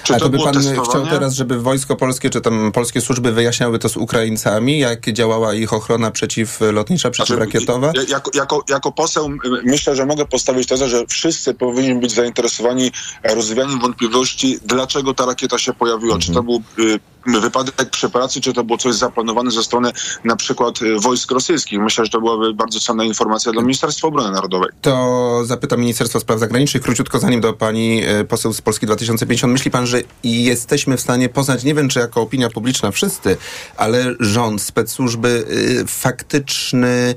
[0.03, 0.89] Czy A to, to by pan testowanie?
[0.89, 5.53] chciał teraz, żeby wojsko polskie, czy tam polskie służby wyjaśniały to z Ukraińcami, jak działała
[5.53, 7.91] ich ochrona przeciwlotnicza, przeciwrakietowa?
[7.91, 9.29] Znaczy, jako, jako, jako poseł
[9.63, 12.91] myślę, że mogę postawić tezę, że wszyscy powinni być zainteresowani
[13.23, 16.15] rozwianiem wątpliwości, dlaczego ta rakieta się pojawiła.
[16.15, 16.21] Mhm.
[16.21, 19.91] Czy to był y, wypadek przy pracy, czy to było coś zaplanowane ze strony
[20.23, 21.80] na przykład y, wojsk rosyjskich.
[21.80, 24.69] Myślę, że to byłaby bardzo cenna informacja dla Ministerstwa Obrony Narodowej.
[24.82, 29.54] To zapytam Ministerstwo Spraw Zagranicznych, króciutko zanim do pani y, poseł z Polski 2050.
[29.54, 33.38] Myśli pan, że jesteśmy w stanie poznać, nie wiem czy jako opinia publiczna wszyscy,
[33.78, 35.45] ale rząd, specsłużby,
[35.88, 37.15] faktyczny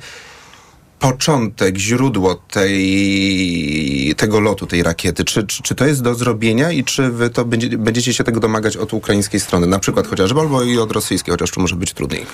[1.02, 5.24] początek, źródło tej, tego lotu, tej rakiety?
[5.24, 8.40] Czy, czy, czy to jest do zrobienia i czy wy to będzie, będziecie się tego
[8.40, 9.66] domagać od ukraińskiej strony?
[9.66, 12.26] Na przykład chociażby, albo i od rosyjskiej, chociaż to może być trudniej.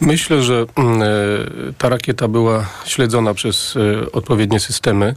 [0.00, 1.06] Myślę, że mm, e,
[1.78, 5.14] ta rakieta była śledzona przez e, odpowiednie systemy.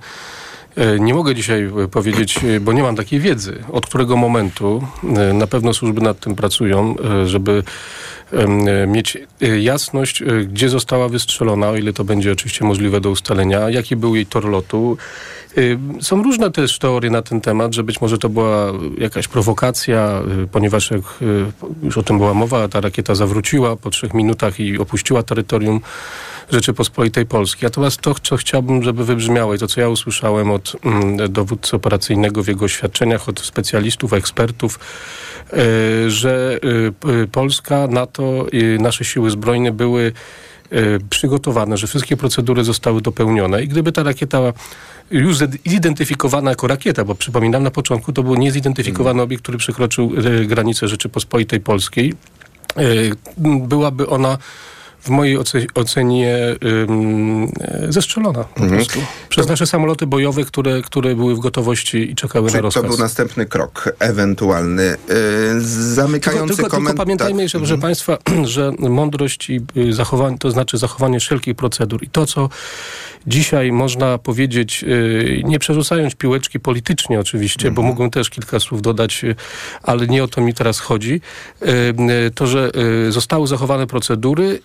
[0.75, 4.87] E, nie mogę dzisiaj powiedzieć, bo nie mam takiej wiedzy, od którego momentu
[5.33, 7.63] na pewno służby nad tym pracują, żeby
[8.87, 13.69] mieć e, jasność, e, gdzie została wystrzelona, o ile to będzie oczywiście możliwe do ustalenia,
[13.69, 14.97] jaki był jej tor lotu.
[15.57, 15.61] E,
[16.01, 20.91] są różne też teorie na ten temat, że być może to była jakaś prowokacja, ponieważ
[20.91, 21.01] jak
[21.83, 25.81] już o tym była mowa, ta rakieta zawróciła po trzech minutach i opuściła terytorium
[26.51, 27.67] Rzeczypospolitej Polskiej.
[27.67, 32.43] Natomiast to, co chciałbym, żeby wybrzmiało i to, co ja usłyszałem od mm, dowódcy operacyjnego
[32.43, 34.79] w jego oświadczeniach, od specjalistów, ekspertów,
[35.53, 36.59] E, że
[37.23, 40.11] e, Polska, NATO i nasze siły zbrojne były
[41.09, 44.39] przygotowane, że wszystkie procedury zostały dopełnione i gdyby ta rakieta
[45.11, 49.23] już zidentyfikowana jako rakieta, bo przypominam na początku to był niezidentyfikowany mm.
[49.23, 50.11] obiekt, który przekroczył
[50.45, 52.13] granicę Rzeczypospolitej Polskiej,
[53.67, 54.37] byłaby ona
[55.01, 55.37] w mojej
[55.75, 56.55] ocenie
[56.89, 57.51] ym,
[57.89, 58.77] zestrzelona po mhm.
[58.81, 58.99] prostu.
[59.29, 59.53] Przez to...
[59.53, 62.83] nasze samoloty bojowe, które, które były w gotowości i czekały Czyli na rozkaz.
[62.83, 64.83] to był następny krok ewentualny.
[64.83, 67.81] Yy, zamykający tylko, tylko, tylko pamiętajmy, że, mhm.
[67.81, 72.49] Państwa, że mądrość i y, zachowanie, to znaczy zachowanie wszelkich procedur i to, co
[73.27, 77.75] dzisiaj można powiedzieć, yy, nie przerzucając piłeczki politycznie oczywiście, mhm.
[77.75, 79.35] bo mógłbym też kilka słów dodać, yy,
[79.83, 81.21] ale nie o to mi teraz chodzi,
[81.61, 82.71] y, to, że
[83.07, 84.61] y, zostały zachowane procedury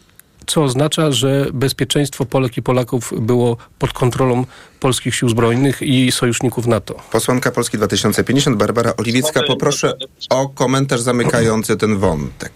[0.47, 4.45] co oznacza, że bezpieczeństwo Polek i Polaków było pod kontrolą
[4.81, 6.95] polskich sił zbrojnych i sojuszników NATO.
[7.13, 9.93] Posłanka Polski 2050, Barbara Oliwiecka, poproszę
[10.31, 12.53] o komentarz zamykający ten wątek.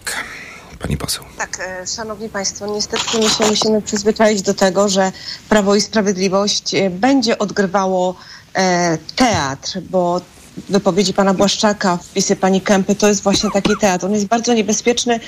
[0.79, 1.23] Pani poseł.
[1.37, 5.11] Tak, e, szanowni państwo, niestety my się musimy przyzwyczaić do tego, że
[5.49, 8.15] Prawo i Sprawiedliwość e, będzie odgrywało
[8.55, 10.21] e, teatr, bo
[10.69, 14.05] wypowiedzi pana Błaszczaka, wpisy pani Kępy, to jest właśnie taki teatr.
[14.05, 15.19] On jest bardzo niebezpieczny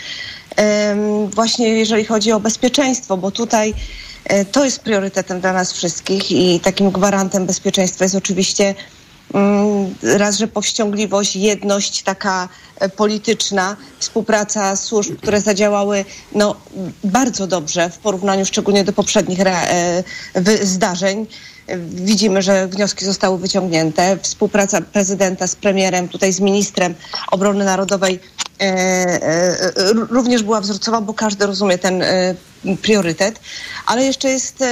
[1.35, 3.73] właśnie jeżeli chodzi o bezpieczeństwo, bo tutaj
[4.25, 8.75] e, to jest priorytetem dla nas wszystkich i takim gwarantem bezpieczeństwa jest oczywiście
[9.33, 16.55] mm, raz, że powściągliwość, jedność taka e, polityczna, współpraca służb, które zadziałały no,
[17.03, 20.03] bardzo dobrze w porównaniu szczególnie do poprzednich e,
[20.61, 21.27] zdarzeń.
[21.87, 24.17] Widzimy, że wnioski zostały wyciągnięte.
[24.21, 26.93] Współpraca prezydenta z premierem, tutaj z ministrem
[27.31, 28.19] obrony narodowej
[28.61, 32.35] e, e, również była wzorcowa, bo każdy rozumie ten e,
[32.81, 33.39] priorytet,
[33.85, 34.63] ale jeszcze jest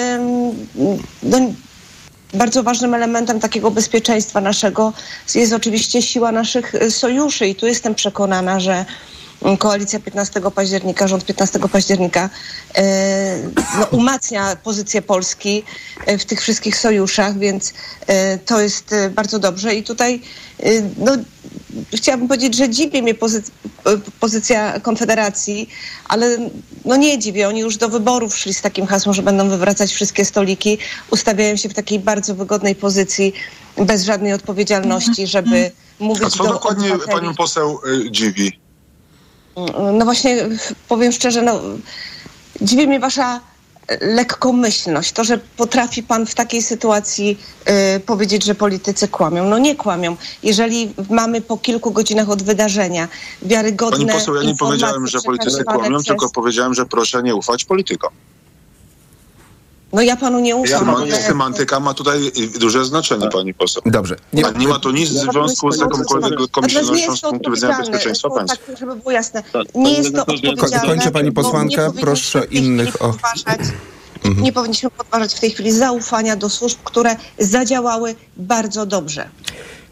[1.24, 1.40] no,
[2.34, 4.94] bardzo ważnym elementem takiego bezpieczeństwa naszego
[5.36, 8.86] jest oczywiście siła naszych sojuszy i tu jestem przekonana, że
[9.60, 12.30] koalicja 15 października, rząd 15 października
[12.76, 13.50] e,
[13.80, 15.64] no, umacnia pozycję Polski
[16.06, 17.74] e, w tych wszystkich sojuszach, więc
[18.08, 19.76] e, to jest bardzo dobrze.
[19.76, 20.22] I tutaj
[20.98, 21.12] no,
[21.94, 23.44] chciałabym powiedzieć, że dziwi mnie pozy
[24.20, 25.70] pozycja Konfederacji,
[26.08, 26.38] ale
[26.86, 27.48] no nie dziwię.
[27.48, 30.78] Oni już do wyborów szli z takim hasłem, że będą wywracać wszystkie stoliki.
[31.12, 33.34] Ustawiają się w takiej bardzo wygodnej pozycji,
[33.78, 37.20] bez żadnej odpowiedzialności, żeby mówić A co do dokładnie obywateli.
[37.20, 38.61] panią poseł y, dziwi?
[39.94, 40.38] No właśnie,
[40.88, 41.62] powiem szczerze, no,
[42.62, 43.42] dziwi mnie wasza
[44.02, 47.40] lekkomyślność, to, że potrafi pan w takiej sytuacji
[47.96, 49.50] y, powiedzieć, że politycy kłamią.
[49.50, 50.16] No nie kłamią.
[50.44, 53.08] Jeżeli mamy po kilku godzinach od wydarzenia
[53.42, 56.08] wiarygodne Pani poseł, ja nie powiedziałem, że politycy kłamią, przez...
[56.08, 58.10] tylko powiedziałem, że proszę nie ufać politykom.
[59.94, 60.90] No ja panu nie ufam.
[60.90, 61.22] ale...
[61.22, 63.84] Semantyka ma tutaj duże znaczenie, pani poseł.
[63.86, 64.16] Dobrze.
[64.34, 68.66] Nie, nie ma to nic w związku z jakąkolwiek komisyjnością z punktu widzenia bezpieczeństwa państwa.
[68.68, 69.44] Tak, żeby było jasne.
[69.76, 70.80] Nie jest to odpowiedzialne.
[70.88, 73.14] Kończy pani posłanka, proszę innych o...
[74.26, 74.44] Mhm.
[74.44, 79.30] Nie powinniśmy podważać w tej chwili zaufania do służb, które zadziałały bardzo dobrze.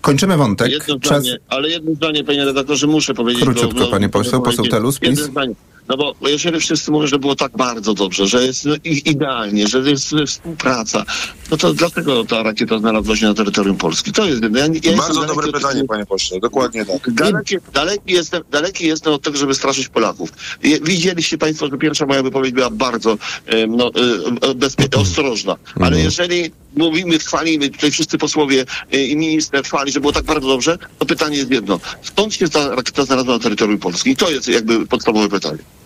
[0.01, 0.71] Kończymy wątek.
[0.71, 1.23] Jedno Czas...
[1.23, 3.43] zdanie, ale jedno zdanie, panie redaktorze, muszę powiedzieć.
[3.43, 5.55] Króciutko, bo, panie poseł, poseł Telus, Jedno zdanie.
[5.89, 9.79] No bo jeżeli wszyscy mówią, że było tak bardzo dobrze, że jest no, idealnie, że
[9.79, 11.05] jest współpraca,
[11.51, 14.11] no to dlatego ta rakieta znalazła się na terytorium Polski.
[14.11, 17.13] To jest ja, ja Bardzo dobre pytanie, panie pośle, dokładnie tak.
[17.13, 20.33] Daleki, daleki, jestem, daleki jestem od tego, żeby straszyć Polaków.
[20.81, 23.17] Widzieliście państwo, że pierwsza moja wypowiedź była bardzo
[23.67, 23.91] no,
[24.55, 26.05] bezpie- ostrożna, ale mhm.
[26.05, 31.05] jeżeli mówimy, chwalimy, tutaj wszyscy posłowie i minister chwali, że było tak bardzo dobrze, to
[31.05, 31.79] pytanie jest jedno.
[32.01, 34.09] Skąd się ta rakieta znalazła na terytorium Polski?
[34.09, 35.78] I to jest jakby podstawowe pytanie.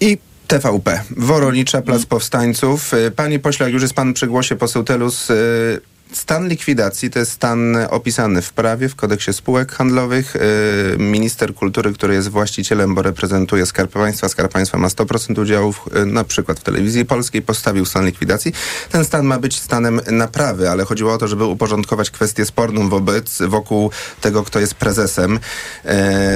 [0.00, 2.94] I TVP, Woronicza, Plac Powstańców.
[2.94, 5.80] Y, panie pośle, jak już jest pan przy głosie, poseł Telus, y,
[6.12, 10.36] Stan likwidacji to jest stan opisany w prawie, w kodeksie spółek handlowych.
[10.36, 15.88] Y, minister kultury, który jest właścicielem, bo reprezentuje Skarb Państwa, Skarb Państwa ma 100% udziałów,
[16.06, 18.52] na przykład w telewizji polskiej, postawił stan likwidacji.
[18.90, 23.42] Ten stan ma być stanem naprawy, ale chodziło o to, żeby uporządkować kwestię sporną wobec,
[23.42, 25.40] wokół tego, kto jest prezesem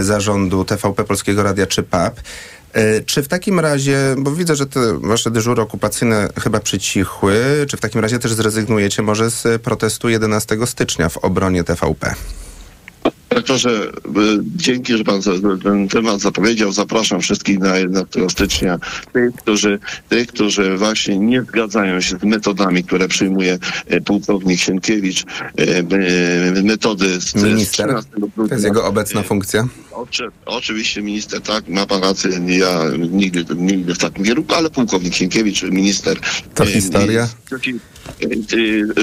[0.00, 2.20] zarządu TVP Polskiego Radia czy PAP.
[2.72, 7.76] E, czy w takim razie, bo widzę, że te wasze dyżury okupacyjne chyba przycichły, czy
[7.76, 12.14] w takim razie też zrezygnujecie może z protestu 11 stycznia w obronie TVP?
[13.34, 13.90] Rektorze, e,
[14.56, 15.20] dzięki, że pan
[15.62, 16.72] ten temat zapowiedział.
[16.72, 18.78] Zapraszam wszystkich na 11 stycznia.
[19.12, 25.24] Tych, którzy, tych, którzy właśnie nie zgadzają się z metodami, które przyjmuje e, pułkownik Sienkiewicz,
[26.62, 29.68] metody z, Minister, z to jest jego obecna funkcja?
[29.92, 35.14] Oczy, oczywiście minister, tak, ma pan rację, ja nigdy, nigdy w takim kierunku, ale pułkownik
[35.14, 36.18] Sienkiewicz, minister.
[36.54, 37.28] To historia.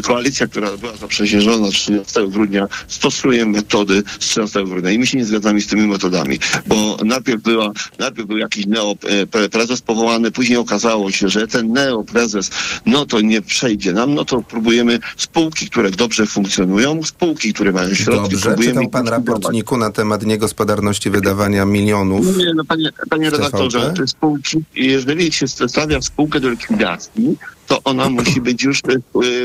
[0.03, 5.25] koalicja, która była zaprzysiężona 13 grudnia, stosuje metody z 13 grudnia i my się nie
[5.25, 11.29] zgadzamy z tymi metodami, bo najpierw, była, najpierw był jakiś neoprezes powołany, później okazało się,
[11.29, 12.49] że ten neoprezes,
[12.85, 17.95] no to nie przejdzie nam, no to próbujemy spółki, które dobrze funkcjonują, spółki, które mają
[17.95, 18.35] środki.
[18.35, 22.37] Dobrze, czytał pan raportniku na temat niegospodarności wydawania milionów.
[22.37, 27.37] Nie, no panie, panie redaktorze, spółki, jeżeli się stawia spółkę do likwidacji,
[27.69, 28.81] to ona musi być już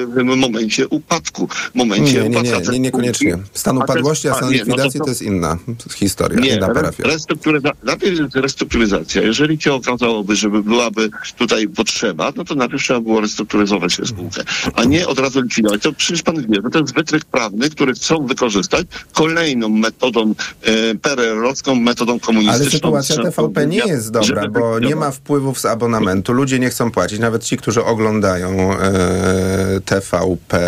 [0.08, 1.48] w momencie upadku.
[1.74, 3.38] Momencie nie, nie, nie, nie, niekoniecznie.
[3.52, 5.58] Stan upadłości, a stan likwidacji to, jest inna
[5.94, 7.04] historia, nie, inna parafia.
[7.04, 9.22] Restrukturyza najpierw jest restrukturyzacja.
[9.22, 14.42] Jeżeli się okazałoby, żeby byłaby tutaj potrzeba, no to najpierw trzeba było restrukturyzować spółkę,
[14.74, 15.82] a nie od razu likwidować.
[15.82, 20.94] To przecież pan wie, że to jest wytrych prawny, który chcą wykorzystać kolejną metodą e,
[20.94, 22.64] pererowską, metodą komunistyczną.
[22.92, 26.32] Ale sytuacja TVP nie jest dobra, bo nie ma wpływów z abonamentu.
[26.32, 30.58] Ludzie nie chcą płacić, nawet ci, którzy oglądają oglądają e, TVP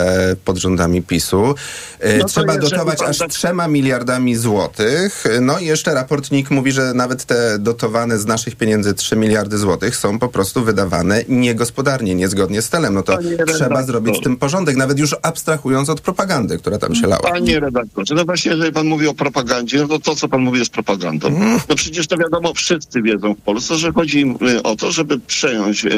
[0.44, 1.54] pod rządami PiSu.
[2.00, 3.30] E, no Trzeba dotować aż tak...
[3.30, 5.24] trzema miliardami złotych.
[5.40, 9.96] No i jeszcze raportnik mówi, że nawet te dotowane z naszych pieniędzy 3 miliardy złotych
[9.96, 12.94] są po prostu wydawane niegospodarnie, niezgodnie z celem.
[12.94, 13.86] No to Panie trzeba redaktor.
[13.86, 17.30] zrobić z tym porządek, nawet już abstrahując od propagandy, która tam się lała.
[17.30, 20.58] Panie redaktorze, no właśnie jeżeli pan mówi o propagandzie, no to to, co pan mówi
[20.58, 21.28] jest propagandą.
[21.28, 21.60] Mm.
[21.68, 25.90] No przecież to wiadomo, wszyscy wiedzą w Polsce, że chodzi o to, żeby przejąć e,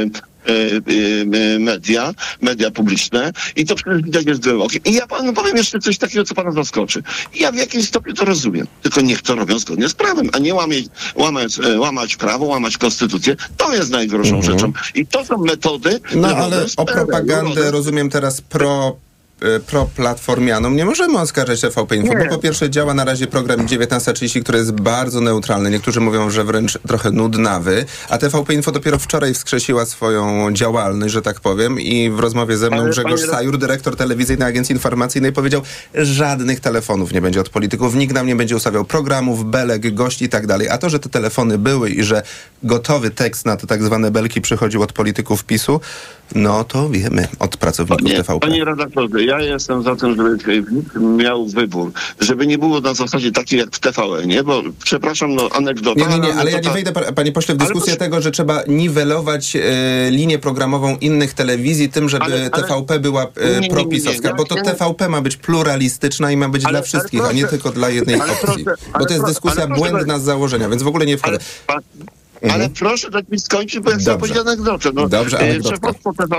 [1.58, 4.82] media, media publiczne i to przecież widać jest gołym okiem.
[4.84, 7.02] I ja panu powiem jeszcze coś takiego, co pana zaskoczy.
[7.34, 10.54] Ja w jakimś stopniu to rozumiem, tylko niech to robią zgodnie z prawem, a nie
[10.54, 10.84] łamać,
[11.14, 13.36] łamać, e, łamać prawo, łamać konstytucję.
[13.56, 14.58] To jest najgorszą mhm.
[14.58, 14.72] rzeczą.
[14.94, 16.00] I to są metody...
[16.14, 18.96] No ale o propagandę rozumiem teraz pro
[19.66, 22.24] proplatformianom nie możemy oskarżać TVP Info, nie.
[22.24, 25.70] bo po pierwsze działa na razie program 19.30, który jest bardzo neutralny.
[25.70, 31.22] Niektórzy mówią, że wręcz trochę nudnawy, a TVP Info dopiero wczoraj wskrzesiła swoją działalność, że
[31.22, 33.32] tak powiem i w rozmowie ze mną Ale Grzegorz panie...
[33.32, 35.62] Sajur, dyrektor telewizyjnej agencji informacyjnej powiedział,
[35.94, 40.28] żadnych telefonów nie będzie od polityków, nikt nam nie będzie ustawiał programów, belek, gości i
[40.28, 40.68] tak dalej.
[40.68, 42.22] A to, że te telefony były i że
[42.62, 45.80] gotowy tekst na te tak zwane belki przychodził od polityków PiSu,
[46.34, 48.46] no to wiemy od pracowników panie, TVP.
[48.46, 50.38] Panie redaktorze, ja jestem za tym, żeby
[51.00, 51.92] miał wybór.
[52.20, 54.42] Żeby nie było na zasadzie takiej jak w TVN, nie?
[54.42, 56.00] Bo przepraszam, no anegdota.
[56.00, 58.62] Nie, nie, nie, ale ja nie wejdę, panie pośle, w dyskusję ale, tego, że trzeba
[58.68, 59.60] niwelować e,
[60.10, 65.08] linię programową innych telewizji tym, żeby ale, ale, TVP była e, propisowska, bo to TVP
[65.08, 68.64] ma być pluralistyczna i ma być dla wszystkich, proszę, a nie tylko dla jednej opcji.
[68.64, 71.38] Proszę, bo to jest dyskusja błędna z założenia, więc w ogóle nie wchodzę.
[72.42, 72.60] Mhm.
[72.60, 74.90] Ale proszę dać mi skończyć, bo ja chcę powiedzieć anegdotę.
[74.94, 76.36] No, Dobrze, e, szefostwo, TV,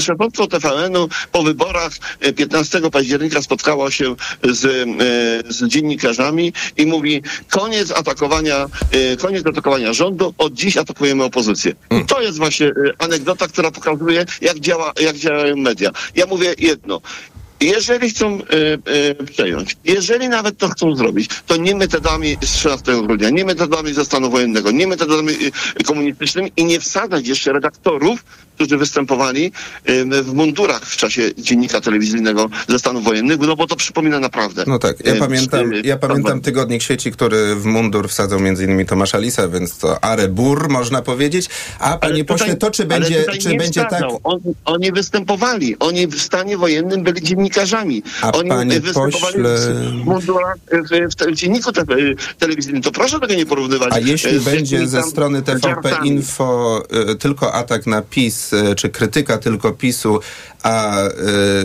[0.00, 1.92] szefostwo TVN-u po wyborach
[2.36, 8.66] 15 e, października spotkało się z, e, z dziennikarzami i mówi koniec atakowania,
[9.20, 11.72] koniec atakowania rządu, od dziś atakujemy opozycję.
[11.90, 12.06] Mm.
[12.06, 15.90] To jest właśnie anegdota, która pokazuje, jak, działa, jak działają media.
[16.14, 17.00] Ja mówię jedno
[17.64, 18.44] jeżeli chcą y,
[19.20, 23.94] y, przejąć, jeżeli nawet to chcą zrobić, to nie metodami z 13 grudnia, nie metodami
[23.94, 25.32] ze stanu wojennego, nie metodami
[25.80, 29.52] y, komunistycznymi i nie wsadzać jeszcze redaktorów, którzy występowali
[30.22, 34.64] w mundurach w czasie dziennika telewizyjnego ze Stanów Wojennych, no bo to przypomina naprawdę.
[34.66, 39.18] No tak, ja pamiętam, ja pamiętam tygodnik sieci, który w mundur wsadzał między innymi Tomasza
[39.18, 41.48] Lisa, więc to Arebur można powiedzieć.
[41.78, 44.02] A panie pośle, to czy będzie, czy będzie tak...
[44.24, 47.51] On, oni występowali, oni w stanie wojennym byli dziennikarzami.
[48.22, 49.58] A oni panie pośle...
[49.58, 51.84] w mundurach w, w, dzienniku te,
[52.38, 52.82] telewizyjnym.
[52.82, 53.92] To proszę tego nie porównywać.
[53.92, 59.38] A jeśli będzie ze strony TVP Info y, tylko atak na PiS, E, czy krytyka
[59.38, 60.20] tylko PiSu,
[60.62, 61.06] a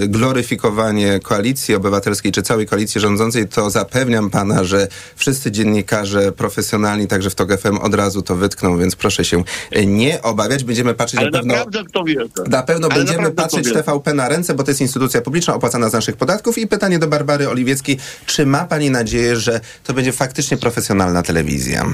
[0.04, 7.08] y, gloryfikowanie koalicji obywatelskiej czy całej koalicji rządzącej, to zapewniam pana, że wszyscy dziennikarze profesjonalni,
[7.08, 9.44] także w TOG FM od razu to wytkną, więc proszę się
[9.86, 10.64] nie obawiać.
[10.64, 11.86] Będziemy patrzeć Ale na pewno...
[11.88, 12.18] kto wie.
[12.48, 15.94] Na pewno Ale będziemy patrzeć TVP na ręce, bo to jest instytucja publiczna opłacana z
[15.94, 16.58] naszych podatków.
[16.58, 17.98] I pytanie do Barbary Oliwieckiej.
[18.26, 21.86] Czy ma pani nadzieję, że to będzie faktycznie profesjonalna telewizja?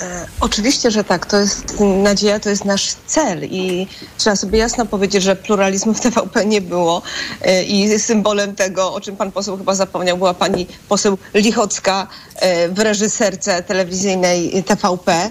[0.00, 1.26] E, oczywiście, że tak.
[1.26, 3.86] To jest nadzieja, to jest nasz cel i
[4.18, 7.02] trzeba sobie jasno powiedzieć, że pluralizmu w TVP nie było
[7.40, 12.68] e, i symbolem tego, o czym pan poseł chyba zapomniał, była pani poseł Lichocka e,
[12.68, 15.30] w reżyserce telewizyjnej TVP.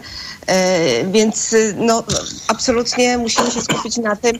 [1.12, 2.04] Więc no,
[2.48, 4.40] absolutnie musimy się skupić na tym,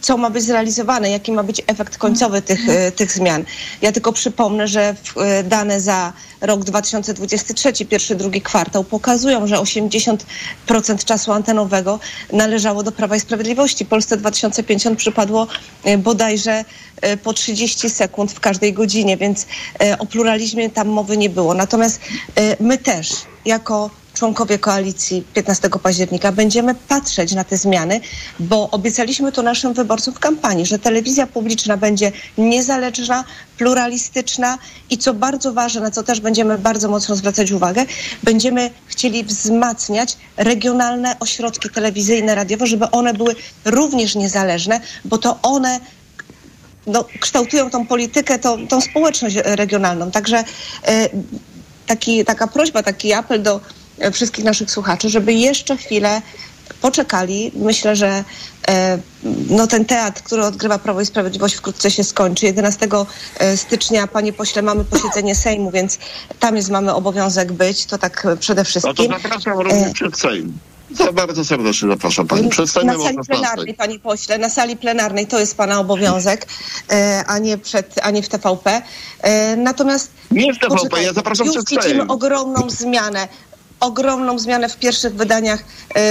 [0.00, 3.44] co ma być zrealizowane, jaki ma być efekt końcowy tych, e, tych zmian.
[3.82, 11.04] Ja tylko przypomnę, że e, dane za rok 2023, pierwszy, drugi kwartał pokazują, że 80%
[11.04, 12.00] czasu antenowego
[12.32, 13.84] należało do Prawa i Sprawiedliwości.
[13.84, 15.46] Polsce 2050 przypadło
[15.84, 16.64] e, bodajże
[17.22, 19.46] po 30 sekund w każdej godzinie, więc
[19.98, 21.54] o pluralizmie tam mowy nie było.
[21.54, 22.00] Natomiast
[22.60, 23.10] my też
[23.44, 28.00] jako członkowie koalicji 15 października będziemy patrzeć na te zmiany,
[28.40, 33.24] bo obiecaliśmy to naszym wyborcom w kampanii, że telewizja publiczna będzie niezależna,
[33.58, 34.58] pluralistyczna
[34.90, 37.86] i co bardzo ważne, na co też będziemy bardzo mocno zwracać uwagę,
[38.22, 45.80] będziemy chcieli wzmacniać regionalne ośrodki telewizyjne, radiowe, żeby one były również niezależne, bo to one
[46.86, 50.10] no, kształtują tą politykę, tą, tą społeczność regionalną.
[50.10, 50.44] Także
[50.86, 51.08] e,
[51.86, 53.60] taki, taka prośba, taki apel do
[54.12, 56.22] wszystkich naszych słuchaczy, żeby jeszcze chwilę
[56.80, 57.52] poczekali.
[57.54, 58.24] Myślę, że
[58.68, 58.98] e,
[59.50, 62.46] no, ten teatr, który odgrywa Prawo i Sprawiedliwość wkrótce się skończy.
[62.46, 62.88] 11
[63.38, 65.98] e, stycznia, panie pośle, mamy posiedzenie Sejmu, więc
[66.40, 67.86] tam jest, mamy obowiązek być.
[67.86, 69.10] To tak przede wszystkim.
[69.10, 69.92] No to zapraszam również e...
[69.92, 70.58] przed Sejm.
[70.98, 72.48] To bardzo serdecznie zapraszam pani.
[72.48, 76.46] Przedstawimy na sali plenarnej, panie pośle, na sali plenarnej to jest pana obowiązek,
[76.90, 78.82] e, a nie przed, a nie w TVP.
[79.20, 83.28] E, natomiast nie w TVP, ja zapraszam już przed widzimy ogromną zmianę
[83.80, 85.60] ogromną zmianę w pierwszych wydaniach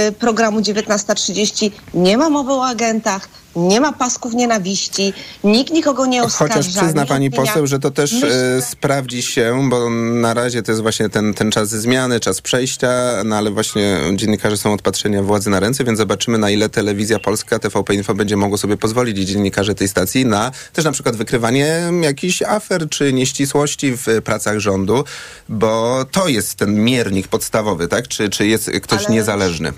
[0.08, 1.70] y, programu 19.30.
[1.94, 5.12] Nie ma mowy o agentach, nie ma pasków nienawiści,
[5.44, 6.54] nikt nikogo nie oskarża.
[6.54, 8.62] Chociaż przyzna pani poseł, że to też Myślę...
[8.62, 12.90] sprawdzi się, bo na razie to jest właśnie ten, ten czas zmiany, czas przejścia,
[13.24, 17.18] no ale właśnie dziennikarze są od patrzenia władzy na ręce, więc zobaczymy na ile telewizja
[17.18, 21.82] polska, TVP Info będzie mogło sobie pozwolić dziennikarze tej stacji na też na przykład wykrywanie
[22.00, 25.04] jakichś afer czy nieścisłości w pracach rządu,
[25.48, 28.08] bo to jest ten miernik podstawowy, tak?
[28.08, 29.14] Czy, czy jest ktoś ale...
[29.14, 29.72] niezależny?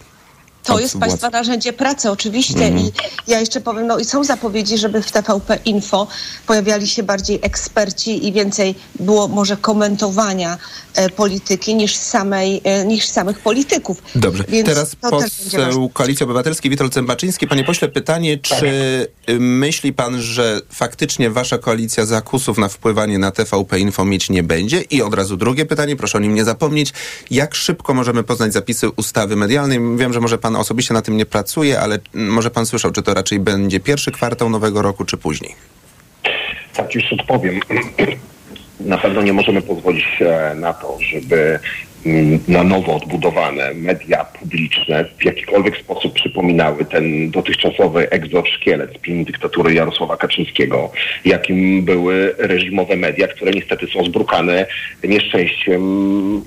[0.62, 2.64] To jest Państwa narzędzie pracy, oczywiście.
[2.64, 2.78] Mm.
[2.78, 2.92] I
[3.26, 6.06] ja jeszcze powiem, no i są zapowiedzi, żeby w TVP Info
[6.46, 10.58] pojawiali się bardziej eksperci i więcej było może komentowania
[10.94, 14.02] e, polityki niż, samej, e, niż samych polityków.
[14.14, 14.44] Dobrze.
[14.48, 17.46] Więc Teraz poseł Koalicji Obywatelskiej Witold Zębaczyński.
[17.46, 19.36] Panie pośle, pytanie, czy tak.
[19.38, 24.80] myśli pan, że faktycznie wasza koalicja zakusów na wpływanie na TVP Info mieć nie będzie?
[24.80, 26.92] I od razu drugie pytanie, proszę o nim nie zapomnieć.
[27.30, 29.80] Jak szybko możemy poznać zapisy ustawy medialnej?
[29.96, 33.02] Wiem, że może pan pan osobiście na tym nie pracuje, ale może pan słyszał, czy
[33.02, 35.54] to raczej będzie pierwszy kwartał nowego roku, czy później?
[36.76, 37.60] Tak, już odpowiem.
[38.80, 40.04] Na pewno nie możemy pozwolić
[40.54, 41.58] na to, żeby
[42.48, 50.16] na nowo odbudowane media publiczne w jakikolwiek sposób przypominały ten dotychczasowy egzoszkielet pilnej dyktatury Jarosława
[50.16, 50.92] Kaczyńskiego,
[51.24, 54.66] jakim były reżimowe media, które niestety są zbrukane
[55.04, 55.82] nieszczęściem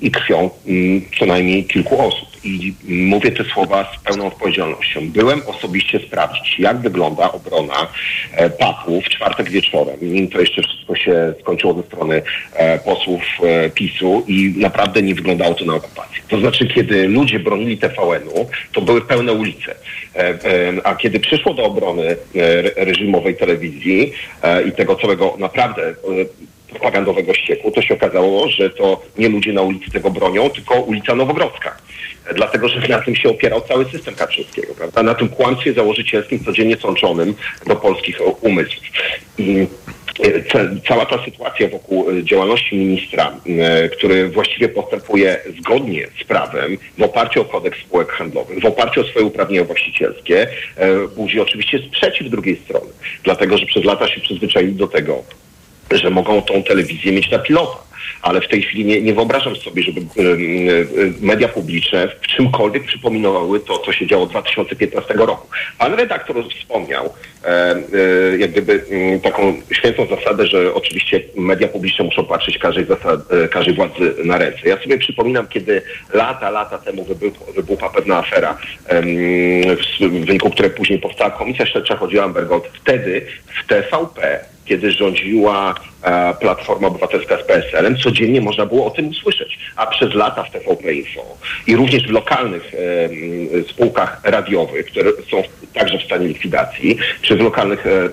[0.01, 2.34] i krwią mm, co najmniej kilku osób.
[2.45, 5.10] I mówię te słowa z pełną odpowiedzialnością.
[5.10, 7.88] Byłem osobiście sprawdzić, jak wygląda obrona
[8.31, 9.97] e, PAP-u w czwartek wieczorem.
[10.01, 12.21] Nim to jeszcze wszystko się skończyło ze strony
[12.53, 16.21] e, posłów e, PiSu i naprawdę nie wygląda wyglądało to na okupacji.
[16.27, 19.75] To znaczy, kiedy ludzie bronili TVN-u, to były pełne ulice.
[20.84, 22.15] A kiedy przyszło do obrony
[22.75, 24.13] reżimowej telewizji
[24.67, 25.95] i tego całego naprawdę
[26.75, 31.15] propagandowego ścieku, to się okazało, że to nie ludzie na ulicy tego bronią, tylko ulica
[31.15, 31.77] Nowogrodzka.
[32.35, 35.03] Dlatego, że na tym się opierał cały system Kaczyńskiego, prawda?
[35.03, 37.35] Na tym kłamstwie założycielskim, codziennie sączonym
[37.67, 38.83] do polskich umysłów.
[39.38, 39.67] I
[40.88, 43.33] cała ta sytuacja wokół działalności ministra,
[43.91, 49.03] który właściwie postępuje zgodnie z prawem, w oparciu o kodeks spółek handlowych, w oparciu o
[49.03, 50.47] swoje uprawnienia właścicielskie,
[51.15, 52.91] budzi oczywiście sprzeciw drugiej strony,
[53.23, 55.23] dlatego że przez lata się przyzwyczaili do tego,
[55.91, 57.85] że mogą tą telewizję mieć na pilota
[58.25, 60.01] ale w tej chwili nie, nie wyobrażam sobie, żeby
[61.21, 65.47] media publiczne w czymkolwiek przypominały to, co się działo 2015 roku.
[65.77, 67.13] Pan redaktor wspomniał
[67.43, 68.86] e, e, jak gdyby
[69.23, 74.38] taką świętą zasadę, że oczywiście media publiczne muszą patrzeć każdej, zasad, e, każdej władzy na
[74.38, 74.59] ręce.
[74.65, 75.81] Ja sobie przypominam, kiedy
[76.13, 78.57] lata, lata temu wybuchła, wybuchła pewna afera,
[80.01, 82.63] w wyniku której później powstała Komisja Śledcza, chodziła Ambergold.
[82.81, 83.25] Wtedy
[83.63, 89.59] w TVP kiedy rządziła e, Platforma Obywatelska z PSL-em, codziennie można było o tym usłyszeć.
[89.76, 91.22] A przez lata w TVP Info
[91.68, 95.43] i również w lokalnych e, spółkach radiowych, które są
[95.74, 98.09] także w stanie likwidacji, czy w lokalnych e,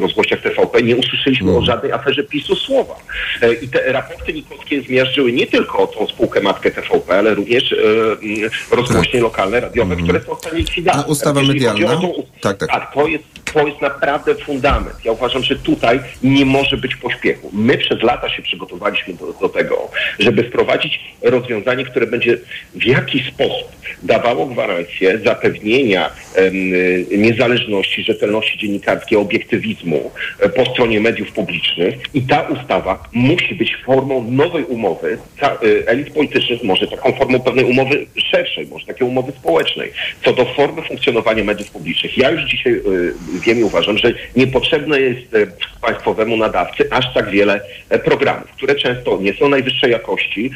[0.00, 1.64] rozgłościach TVP nie usłyszeliśmy o mm.
[1.64, 2.94] żadnej aferze PiSu słowa.
[3.42, 8.76] E, I te raporty Nikowskie zmiażdżyły nie tylko tą spółkę matkę TVP, ale również e,
[8.76, 9.22] rozgłośnie tak.
[9.22, 10.04] lokalne, radiowe, mm.
[10.04, 11.02] które są w stanie likwidacji.
[11.06, 12.00] A ustawa medialna?
[12.00, 12.70] Tą, tak, tak.
[12.70, 15.04] tak, to jest to jest naprawdę fundament.
[15.04, 17.50] Ja uważam, że tutaj nie może być pośpiechu.
[17.52, 22.38] My przez lata się przygotowaliśmy do, do tego, żeby wprowadzić rozwiązanie, które będzie
[22.74, 26.54] w jakiś sposób dawało gwarancję zapewnienia em,
[27.22, 34.30] niezależności, rzetelności dziennikarskiej, obiektywizmu e, po stronie mediów publicznych i ta ustawa musi być formą
[34.30, 39.32] nowej umowy ta, e, elit politycznych, może taką formą pewnej umowy szerszej, może takiej umowy
[39.32, 39.92] społecznej,
[40.24, 42.18] co do formy funkcjonowania mediów publicznych.
[42.18, 45.46] Ja już dzisiaj y, wiem i uważam, że niepotrzebne jest e,
[45.80, 50.50] państwowemu nadawcy aż tak wiele e, programów, które często nie są najwyższej jakości,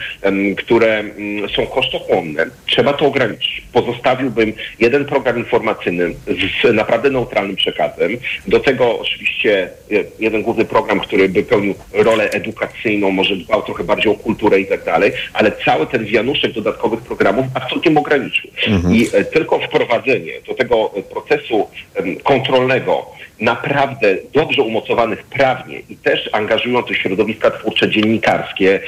[0.56, 2.46] które mm, są kosztochłonne.
[2.66, 3.62] Trzeba to ograniczyć.
[3.72, 6.14] Pozostawiłbym jeden program informacyjny
[6.64, 8.16] z naprawdę neutralnym przekazem.
[8.46, 13.84] Do tego oczywiście e, jeden główny program, który by pełnił rolę edukacyjną, może dbał trochę
[13.84, 18.50] bardziej o kulturę i tak dalej, ale cały ten wianuszek dodatkowych programów absolutnie ograniczył.
[18.66, 18.94] Mhm.
[18.94, 21.68] I tylko wprowadzenie do tego procesu
[22.22, 23.14] kontrolnego Senegal.
[23.40, 28.80] Naprawdę dobrze umocowanych prawnie i też angażujących środowiska twórcze dziennikarskie.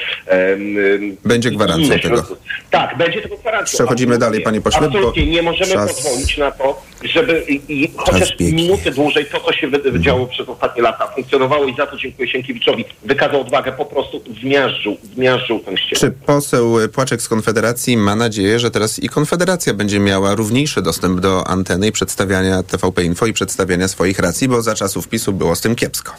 [1.25, 2.23] Będzie gwarancją tego.
[2.71, 3.77] Tak, będzie tego gwarancją.
[3.77, 4.87] Przechodzimy dalej, panie pośle.
[4.87, 5.93] Absolutnie nie możemy czas...
[5.93, 10.29] pozwolić na to, żeby i, chociaż minuty dłużej to, co się wydziało mhm.
[10.29, 12.85] przez ostatnie lata, funkcjonowało i za to dziękuję Sienkiewiczowi.
[13.03, 15.99] Wykazał odwagę, po prostu zmiażdżył, zmiażdżył ten ścież.
[15.99, 21.19] Czy poseł Płaczek z Konfederacji ma nadzieję, że teraz i Konfederacja będzie miała równiejszy dostęp
[21.19, 25.55] do anteny i przedstawiania TVP Info i przedstawiania swoich racji, bo za czasów PiSu było
[25.55, 26.13] z tym kiepsko?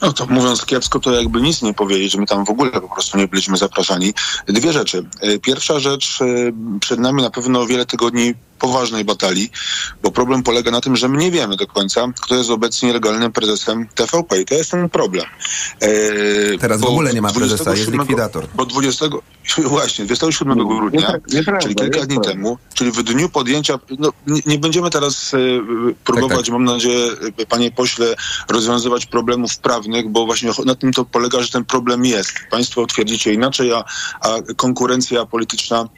[0.00, 3.18] No to mówiąc kiepsko, to jakby nic nie powiedzieć, my tam w ogóle po prostu
[3.18, 4.14] nie byliśmy zapraszani.
[4.46, 5.04] Dwie rzeczy.
[5.20, 6.24] E, pierwsza rzecz, e,
[6.80, 9.50] przed nami na pewno wiele tygodni poważnej batalii,
[10.02, 13.32] bo problem polega na tym, że my nie wiemy do końca, kto jest obecnie legalnym
[13.32, 15.24] prezesem TVP i to jest ten problem.
[15.80, 18.46] E, Teraz w ogóle nie ma prezesa, jest likwidator.
[18.54, 19.06] Bo 20,
[19.64, 24.40] właśnie, 27 grudnia, nie, nie, czyli kilka dni temu, czyli w dniu podjęcia, no, nie,
[24.46, 25.38] nie będziemy teraz e,
[26.04, 26.52] próbować, tak, tak.
[26.52, 28.14] mam nadzieję, e, panie pośle,
[28.48, 32.32] rozwiązywać problemów prawnych, bo właśnie na tym to polega, że ten problem jest.
[32.50, 33.84] Państwo twierdzicie inaczej, a,
[34.20, 35.88] a konkurencja polityczna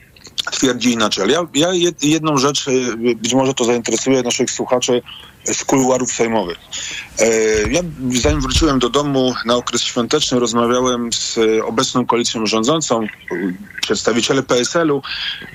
[0.42, 1.24] twierdzi inaczej.
[1.24, 5.02] Ale ja, ja jedną rzecz, y, być może to zainteresuje naszych słuchaczy
[5.44, 6.58] z kuluarów sejmowych.
[7.18, 7.26] E,
[7.70, 7.80] ja
[8.22, 13.06] zanim wróciłem do domu na okres świąteczny, rozmawiałem z obecną koalicją rządzącą,
[13.82, 15.02] przedstawiciele PSL-u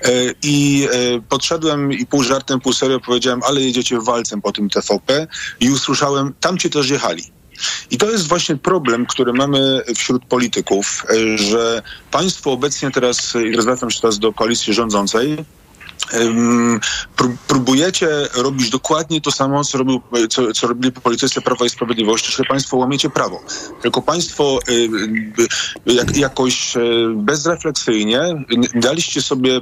[0.02, 0.12] e,
[0.44, 5.28] i e, podszedłem i pół żartem, pół serio powiedziałem, ale jedziecie walcem po tym TVP
[5.60, 7.35] i usłyszałem, tam ci też jechali.
[7.92, 11.82] I to jest właśnie problem, który mamy wśród polityków, e, że
[12.12, 15.38] państwo obecnie teraz, i zwracam się teraz do koalicji rządzącej,
[17.48, 22.44] próbujecie robić dokładnie to samo, co, robił, co, co robili politycy Prawa i Sprawiedliwości, że
[22.44, 23.42] państwo łamiecie prawo.
[23.82, 24.60] Tylko państwo
[25.86, 26.82] jak, jakoś e,
[27.16, 28.46] bezrefleksyjnie
[28.76, 29.62] daliście sobie,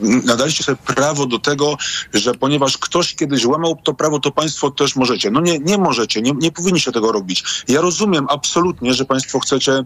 [0.00, 1.76] nadaliście sobie prawo do tego,
[2.14, 5.30] że ponieważ ktoś kiedyś łamał to prawo, to państwo też możecie.
[5.30, 7.44] No nie, nie możecie, nie, nie powinniście tego robić.
[7.68, 9.84] Ja rozumiem absolutnie, że państwo chcecie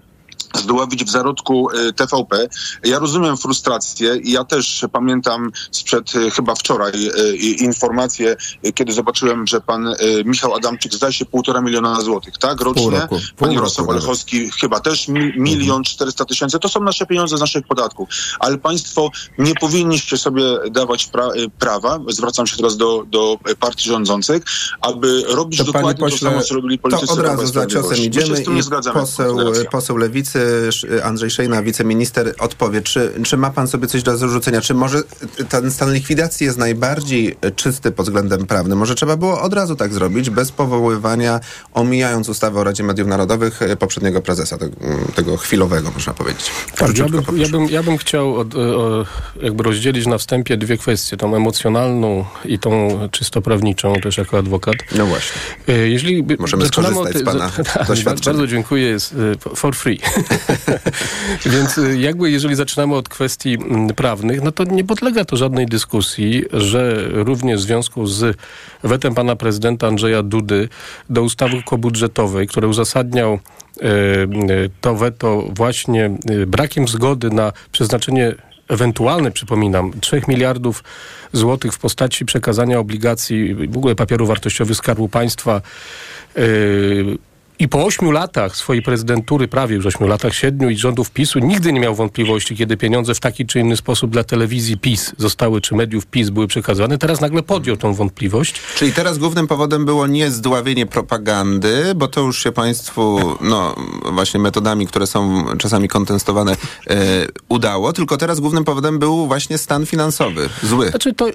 [0.55, 2.48] zdławić w zarodku e, TVP.
[2.84, 8.36] Ja rozumiem frustrację i ja też pamiętam sprzed e, chyba wczoraj e, informację,
[8.74, 9.94] kiedy zobaczyłem, że pan
[10.24, 12.61] Michał Adamczyk zdaje się półtora miliona złotych, tak?
[12.61, 12.82] Rocznie.
[12.82, 16.59] Pół roku, pół Pani Rosał Olechowski chyba też milion czterysta tysięcy.
[16.59, 18.09] To są nasze pieniądze z naszych podatków.
[18.40, 21.28] Ale państwo nie powinniście sobie dawać pra
[21.59, 24.42] prawa, zwracam się teraz do, do partii rządzących,
[24.80, 27.07] aby robić to dokładnie pośle, to samo, co robili politycy.
[27.07, 29.38] To od razu za ciosem idziemy i poseł,
[29.70, 30.41] poseł Lewicy
[31.03, 34.61] Andrzej Szejna, wiceminister, odpowie, czy, czy ma pan sobie coś do zarzucenia?
[34.61, 35.03] Czy może
[35.49, 38.78] ten stan likwidacji jest najbardziej czysty pod względem prawnym?
[38.78, 41.40] Może trzeba było od razu tak zrobić, bez powoływania,
[41.72, 44.76] omijając ustawę o Radzie Mediów Narodowych poprzedniego prezesa, tego,
[45.14, 46.51] tego chwilowego, można powiedzieć.
[46.76, 49.07] Tak, ja, bym, ja, bym, ja bym chciał od, o,
[49.43, 54.76] jakby rozdzielić na wstępie dwie kwestie, tą emocjonalną i tą czysto prawniczą, też jako adwokat.
[54.97, 55.40] No właśnie.
[55.66, 57.51] Jeżeli Możemy skorzystać z pana
[57.88, 58.36] doświadczenia.
[58.36, 59.14] Bardzo dziękuję, jest
[59.55, 60.01] for free.
[61.53, 63.59] Więc jakby jeżeli zaczynamy od kwestii
[63.97, 68.37] prawnych, no to nie podlega to żadnej dyskusji, że również w związku z
[68.83, 70.68] wetem pana prezydenta Andrzeja Dudy
[71.11, 73.39] do ustawy kobudżetowej, które uzasadniał
[74.80, 76.11] to weto właśnie
[76.47, 78.35] brakiem zgody na przeznaczenie
[78.68, 80.85] ewentualne, przypominam, 3 miliardów
[81.33, 85.61] złotych w postaci przekazania obligacji, w ogóle papierów wartościowych Skarbu Państwa
[86.37, 87.18] yy,
[87.59, 91.72] i po ośmiu latach swojej prezydentury, prawie już ośmiu latach, siedmiu i rządów PiSu, nigdy
[91.72, 95.74] nie miał wątpliwości, kiedy pieniądze w taki czy inny sposób dla telewizji PiS zostały, czy
[95.74, 96.98] mediów PiS były przekazywane.
[96.98, 98.61] Teraz nagle podjął tą wątpliwość.
[98.76, 103.74] Czyli teraz głównym powodem było nie zdławienie propagandy, bo to już się państwu, no
[104.12, 106.96] właśnie metodami, które są czasami kontestowane, e,
[107.48, 110.88] udało, tylko teraz głównym powodem był właśnie stan finansowy, zły.
[110.88, 111.26] Znaczy to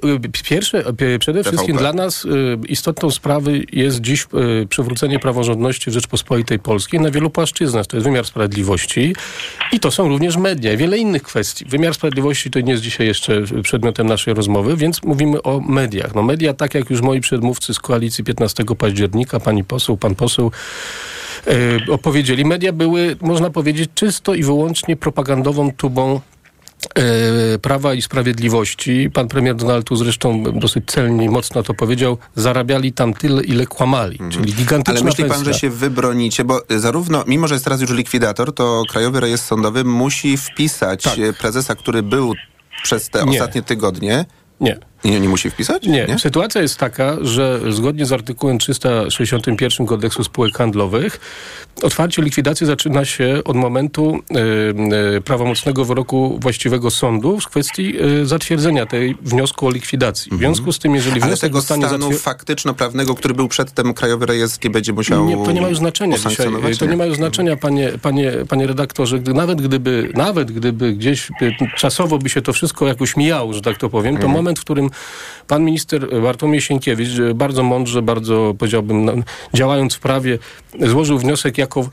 [0.49, 0.83] pierwsze,
[1.19, 2.27] przede wszystkim dla nas
[2.67, 4.27] istotną sprawy jest dziś
[4.69, 7.87] przywrócenie praworządności w Rzeczpospolitej Rzeczpospolitej Polskiej na wielu płaszczyznach.
[7.87, 9.15] To jest wymiar sprawiedliwości
[9.71, 11.65] i to są również media i wiele innych kwestii.
[11.65, 16.15] Wymiar sprawiedliwości to nie jest dzisiaj jeszcze przedmiotem naszej rozmowy, więc mówimy o mediach.
[16.15, 20.51] No media, tak jak już moi przedmówcy z koalicji 15 października, pani poseł, pan poseł,
[21.47, 21.53] yy,
[21.93, 26.36] opowiedzieli, media były, można powiedzieć, czysto i wyłącznie propagandową tubą E,
[27.61, 32.93] Prawa i Sprawiedliwości, pan premier Donald Tusk zresztą dosyć celnie i mocno to powiedział, zarabiali
[32.93, 34.31] tam tyle, ile kłamali, mhm.
[34.31, 35.35] czyli gigantyczna Ale myśli pensja.
[35.37, 39.47] pan, że się wybronicie, bo zarówno, mimo że jest teraz już likwidator, to Krajowy Rejestr
[39.47, 41.15] Sądowy musi wpisać tak.
[41.39, 42.33] prezesa, który był
[42.83, 43.31] przez te Nie.
[43.31, 44.25] ostatnie tygodnie.
[44.61, 44.79] Nie.
[45.03, 45.87] Nie, nie musi wpisać?
[45.87, 46.05] Nie.
[46.05, 46.19] nie.
[46.19, 51.19] Sytuacja jest taka, że zgodnie z artykułem 361 kodeksu spółek handlowych
[51.83, 58.25] otwarcie likwidacji zaczyna się od momentu y, y, prawomocnego wyroku właściwego sądu w kwestii y,
[58.25, 60.29] zatwierdzenia tej wniosku o likwidacji.
[60.29, 60.53] W mhm.
[60.53, 62.19] związku z tym, jeżeli Ale tego stanu zatwier...
[62.19, 66.17] faktyczno-prawnego, który był przedtem Krajowy Rejestr nie będzie musiał nie, To nie ma już znaczenia
[66.17, 66.47] dzisiaj.
[66.79, 69.19] To nie ma już znaczenia, panie, panie, panie redaktorze.
[69.33, 71.27] Nawet gdyby, nawet gdyby gdzieś
[71.75, 74.33] czasowo by się to wszystko jakoś mijało, że tak to powiem, to mhm.
[74.33, 74.86] moment, w którym
[75.47, 79.13] pan minister Bartłomiej Sienkiewicz bardzo mądrze, bardzo powiedziałbym, no,
[79.53, 80.39] działając w prawie,
[80.79, 81.89] złożył wniosek jako,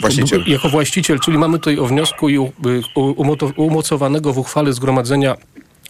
[0.00, 0.44] właściciel.
[0.46, 2.38] jako właściciel, czyli mamy tutaj o wniosku i
[3.56, 5.36] umocowanego w uchwale zgromadzenia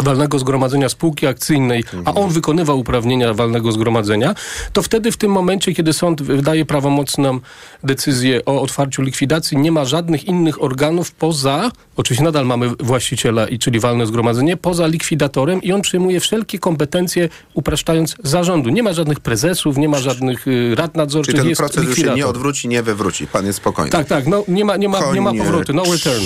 [0.02, 4.34] walnego zgromadzenia spółki akcyjnej, a on wykonywał uprawnienia walnego zgromadzenia,
[4.72, 7.40] to wtedy w tym momencie, kiedy sąd wydaje prawomocną
[7.84, 13.58] decyzję o otwarciu likwidacji, nie ma żadnych innych organów poza, oczywiście nadal mamy właściciela, i
[13.58, 18.70] czyli walne zgromadzenie, poza likwidatorem i on przyjmuje wszelkie kompetencje, upraszczając zarządu.
[18.70, 21.34] Nie ma żadnych prezesów, nie ma żadnych y, rad nadzorczych.
[21.34, 23.26] Czyli ten proces już się nie odwróci, nie wywróci.
[23.26, 23.90] Pan jest spokojny.
[23.90, 24.26] Tak, tak.
[24.26, 25.72] No, nie, ma, nie, ma, nie ma powrotu.
[25.72, 26.24] No return.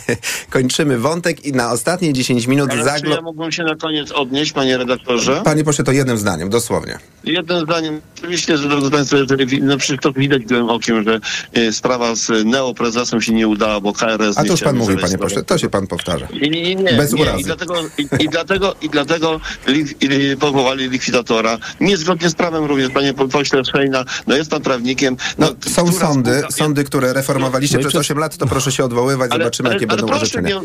[0.50, 3.10] Kończymy wątek i na ostatnie 10 minut Ale zaglo...
[3.10, 5.40] Czy ja mógłbym się na koniec odnieść, panie redaktorze?
[5.44, 6.98] Panie pośle, to jednym zdaniem, dosłownie.
[7.24, 8.00] Jednym zdaniem.
[8.18, 11.20] Oczywiście, że drodzy państwo, jeżeli, no przecież to widać gołym okiem, że
[11.58, 15.18] y, sprawa z neoprezesem się nie udała, bo KRS A to już pan mówi, panie
[15.18, 16.28] pośle, to się pan powtarza.
[16.32, 16.92] Nie, nie, nie.
[16.92, 17.22] Bez nie.
[17.22, 17.40] urazy.
[17.40, 21.58] I dlatego, i, i dlatego, i dlatego li, i, powołali likwidatora.
[21.80, 25.16] Niezgodnie z prawem również, panie pośle Szejna, no jest pan prawnikiem.
[25.38, 28.84] No, no są sądy, spółka, sądy, które reformowaliście no, przez 8 lat, to proszę się
[28.84, 30.60] odwoływać, ale, zobaczymy, ale, jakie ale, będą orzeczenia.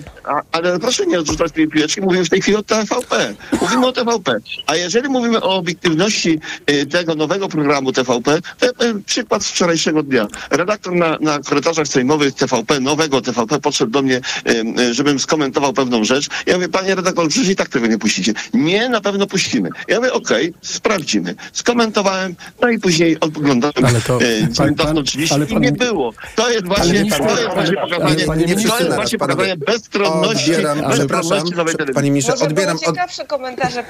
[0.52, 3.34] ale proszę nie odrzucać tej piłeczki, mówimy w tej chwili o TVP.
[3.62, 4.38] Mówimy o TVP.
[4.68, 6.40] A jeżeli mówimy o obiektywności
[6.72, 10.28] y, tego nowego programu TVP, to y, przykład z wczorajszego dnia.
[10.52, 14.22] Redaktor na, na korytarzach sejmowych TVP, nowego TVP, podszedł do mnie,
[14.80, 16.28] y, żebym skomentował pewną rzecz.
[16.46, 18.34] Ja mówię, panie redaktor, przecież i tak tego nie puścicie.
[18.54, 19.70] Nie, na pewno puścimy.
[19.88, 21.36] Ja mówię, okej, okay, sprawdzimy.
[21.54, 24.20] Skomentowałem, no i później oglądałem ale to,
[24.58, 26.14] pan, pan, 30 ale pan, i nie było.
[26.36, 30.52] To jest właśnie, to jest właśnie pokazanie, to jest właśnie pokazanie bezstronności,
[30.88, 31.96] bezstronności nowej telewizji.
[31.96, 32.78] Panie ministrze, odbieram...
[32.86, 32.96] Od...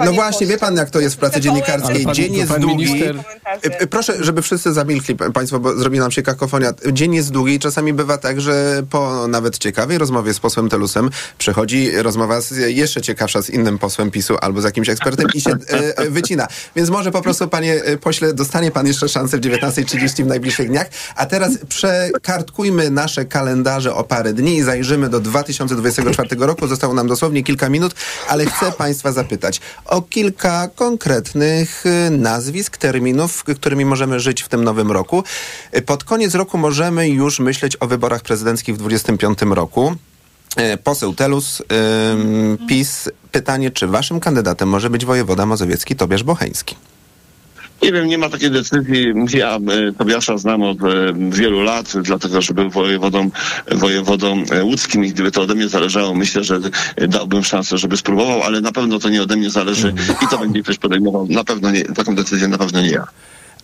[0.05, 2.05] No właśnie, wie pan jak to jest w pracy dziennikarskiej.
[2.11, 2.85] Dzień jest długi.
[2.85, 3.15] Minister...
[3.45, 6.73] E, e, proszę, żeby wszyscy zamilkli państwo, bo zrobi nam się kakofonia.
[6.91, 11.09] Dzień jest długi i czasami bywa tak, że po nawet ciekawej rozmowie z posłem Telusem
[11.37, 15.51] przechodzi rozmowa z, jeszcze ciekawsza z innym posłem PiSu albo z jakimś ekspertem i się
[15.97, 16.47] e wycina.
[16.75, 20.87] Więc może po prostu, panie pośle, dostanie pan jeszcze szansę w 19.30 w najbliższych dniach.
[21.15, 26.67] A teraz przekartkujmy nasze kalendarze o parę dni i zajrzymy do 2024 roku.
[26.67, 27.95] Zostało nam dosłownie kilka minut,
[28.27, 34.49] ale chcę Państwa zapytać o kilka konkretnych y, nazwisk, terminów, wyborów, którymi możemy żyć w
[34.49, 35.23] tym nowym roku.
[35.85, 39.95] Pod koniec roku możemy już myśleć o wyborach prezydenckich w 2025 roku.
[40.83, 41.61] Poseł Telus,
[42.67, 43.09] PiS.
[43.31, 46.75] Pytanie, czy waszym kandydatem może być wojewoda mazowiecki Tobiasz Bocheński?
[47.85, 49.13] Nie wiem, nie ma takiej decyzji.
[49.33, 53.29] Ja e, Tobiasza znam od e, wielu lat, dlatego że był wojewodą,
[53.71, 56.59] wojewodą e, łódzkim i gdyby to ode mnie zależało, myślę, że
[57.07, 60.63] dałbym szansę, żeby spróbował, ale na pewno to nie ode mnie zależy i to będzie
[60.63, 61.27] ktoś podejmował.
[61.29, 63.07] Na pewno nie, taką decyzję na pewno nie ja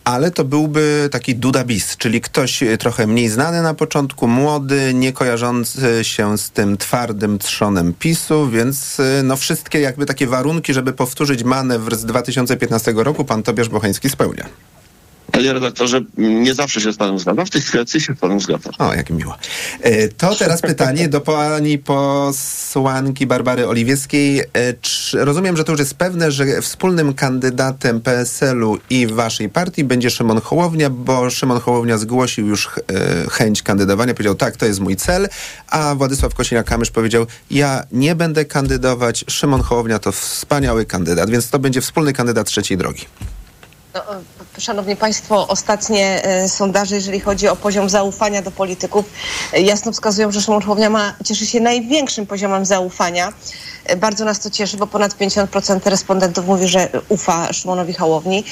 [0.03, 4.93] ale to byłby taki Duda bis, czyli ktoś e, trochę mniej znany na początku, młody,
[4.93, 10.73] nie kojarzący się z tym twardym trzonem PiSu, więc e, no wszystkie jakby takie warunki,
[10.73, 14.70] żeby powtórzyć manewr z 2015 roku pan Tobiasz Bocheński spełnia.
[15.31, 17.45] Panie redaktorze, nie zawsze się z panem zgadzam.
[17.45, 18.73] W tej kwestii się z panem zgadzam.
[18.79, 19.35] O, jak miło.
[19.81, 24.39] E, to teraz pytanie do pani posłanki Barbary Oliwieckiej.
[24.39, 24.45] E,
[25.13, 30.41] rozumiem, że to już jest pewne, że wspólnym kandydatem PSL-u i waszej partii będzie Szymon
[30.41, 32.71] Hołownia, bo Szymon Hołownia zgłosił już e,
[33.29, 34.13] chęć kandydowania.
[34.13, 35.29] Powiedział, tak, to jest mój cel,
[35.67, 41.59] a Władysław Kosiniak-Kamysz powiedział, ja nie będę kandydować, Szymon Hołownia to wspaniały kandydat, więc to
[41.59, 43.05] będzie wspólny kandydat trzeciej drogi.
[43.93, 44.01] No,
[44.57, 49.05] szanowni Państwo, ostatnie e, sondaże, jeżeli chodzi o poziom zaufania do polityków,
[49.53, 53.33] e, jasno wskazują, że Szymon Hołownia ma, cieszy się największym poziomem zaufania.
[53.97, 58.43] Bardzo nas to cieszy, bo ponad 50% respondentów mówi, że ufa Szymonowi Hołowni.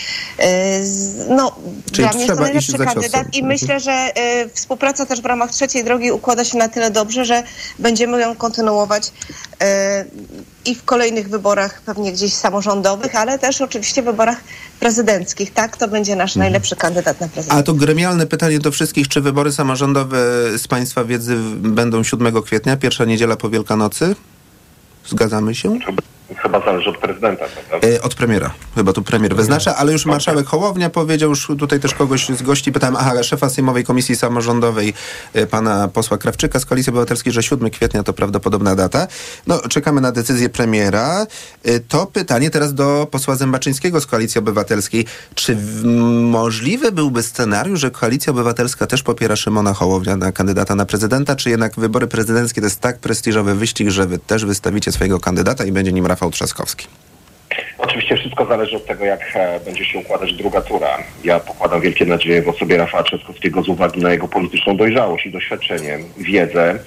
[1.29, 1.55] No,
[1.91, 4.11] Czyli dla mnie jest to najlepszy kandydat i myślę, że
[4.53, 7.43] współpraca też w ramach trzeciej drogi układa się na tyle dobrze, że
[7.79, 9.11] będziemy ją kontynuować
[10.65, 14.37] i w kolejnych wyborach pewnie gdzieś samorządowych, ale też oczywiście w wyborach
[14.79, 15.53] prezydenckich.
[15.53, 16.43] Tak, to będzie nasz mhm.
[16.43, 17.59] najlepszy kandydat na prezydenta.
[17.59, 19.07] A to gremialne pytanie do wszystkich.
[19.07, 20.17] Czy wybory samorządowe
[20.57, 24.15] z Państwa wiedzy będą 7 kwietnia, pierwsza niedziela po Wielkanocy?
[25.05, 25.79] Zgadzamy się?
[26.37, 27.87] Chyba zależy od prezydenta, prawda?
[27.87, 28.51] E, od premiera.
[28.75, 32.71] Chyba tu premier wyznacza, ale już marszałek Hołownia powiedział, już tutaj też kogoś z gości
[32.71, 34.93] pytałem, aha, szefa Sejmowej Komisji Samorządowej,
[35.33, 39.07] e, pana posła Krawczyka z Koalicji Obywatelskiej, że 7 kwietnia to prawdopodobna data.
[39.47, 41.25] No, czekamy na decyzję premiera.
[41.63, 45.05] E, to pytanie teraz do posła Zębaczyńskiego z Koalicji Obywatelskiej.
[45.35, 45.57] Czy
[46.23, 51.49] możliwy byłby scenariusz, że Koalicja Obywatelska też popiera Szymona Hołownia na kandydata na prezydenta, czy
[51.49, 55.71] jednak wybory prezydenckie to jest tak prestiżowy wyścig, że wy też wystawicie swojego kandydata i
[55.71, 56.87] będzie nim Rafał Rafał Trzaskowski?
[57.77, 60.97] Oczywiście wszystko zależy od tego, jak e, będzie się układać druga tura.
[61.23, 65.31] Ja pokładam wielkie nadzieje w osobie Rafała Trzaskowskiego z uwagi na jego polityczną dojrzałość i
[65.31, 66.79] doświadczenie, wiedzę.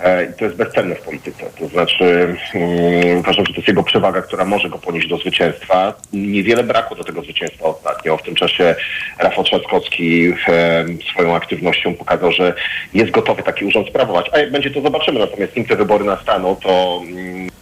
[0.00, 1.44] E, I to jest bezcenne w polityce.
[1.58, 5.94] To znaczy um, uważam, że to jest jego przewaga, która może go ponieść do zwycięstwa.
[6.12, 8.16] Niewiele brakło do tego zwycięstwa ostatnio.
[8.16, 8.74] W tym czasie
[9.18, 12.54] Rafał Trzaskowski um, swoją aktywnością pokazał, że
[12.94, 14.30] jest gotowy taki urząd sprawować.
[14.32, 15.20] A jak będzie, to zobaczymy.
[15.20, 17.61] Natomiast nim te wybory nastaną, to że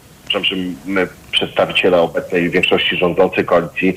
[0.86, 3.94] my, przedstawiciele obecnej większości rządzącej koalicji,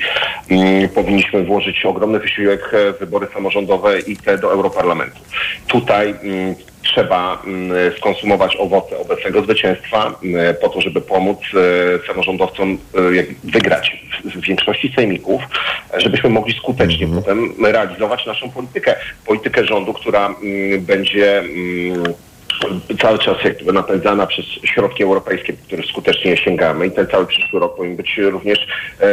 [0.49, 5.19] mm, powinniśmy włożyć ogromny wysiłek w wybory samorządowe i te do Europarlamentu.
[5.67, 10.19] Tutaj mm, trzeba mm, skonsumować owoce obecnego zwycięstwa
[10.61, 11.39] po to, żeby pomóc
[12.03, 12.97] e, samorządowcom e,
[13.43, 15.41] wygrać w większości sejmików,
[15.97, 17.21] żebyśmy mogli skutecznie mm -hmm.
[17.21, 18.95] potem realizować naszą politykę.
[19.25, 20.35] Politykę rządu, która
[20.79, 21.43] będzie
[23.01, 27.75] cały czas jakby napędzana przez środki europejskie, które skutecznie sięgamy i ten cały przyszły rok
[27.75, 28.59] powinien być również
[28.99, 29.05] e,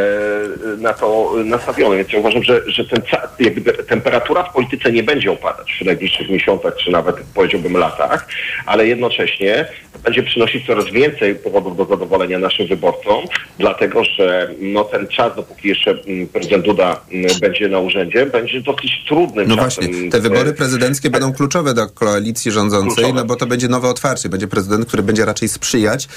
[0.79, 1.97] na to nastawiony.
[1.97, 3.03] Więc ja uważam, że, że ten,
[3.41, 8.29] jakby temperatura w polityce nie będzie opadać w najbliższych miesiącach, czy nawet powiedziałbym latach,
[8.67, 9.67] ale jednocześnie
[10.05, 13.25] będzie przynosić coraz więcej powodów do zadowolenia naszym wyborcom,
[13.59, 18.61] dlatego że no, ten czas, dopóki jeszcze mm, prezydent Duda mm, będzie na urzędzie, będzie
[18.61, 19.47] dosyć trudny.
[19.47, 19.85] No czasem.
[19.85, 23.21] właśnie, te wybory prezydenckie będą kluczowe dla koalicji rządzącej, kluczowe.
[23.21, 24.29] no bo to będzie nowe otwarcie.
[24.29, 26.09] Będzie prezydent, który będzie raczej sprzyjać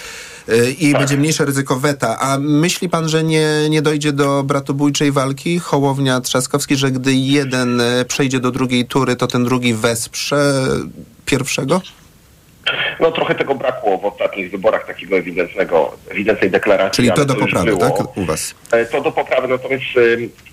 [0.48, 1.02] yy, i tak.
[1.02, 2.20] będzie mniejsze ryzyko weta.
[2.20, 8.06] A myśli pan, że nie, nie dojdzie do bratobójczej walki Hołownia-Trzaskowski, że gdy jeden e,
[8.06, 10.68] przejdzie do drugiej tury, to ten drugi wesprze
[11.26, 11.82] pierwszego?
[13.00, 16.96] No trochę tego brakło w ostatnich wyborach takiego ewidentnego, ewidentnej deklaracji.
[16.96, 17.80] Czyli to do poprawy, było.
[17.80, 18.18] tak?
[18.18, 18.56] U was?
[18.72, 19.84] E, to do poprawy, natomiast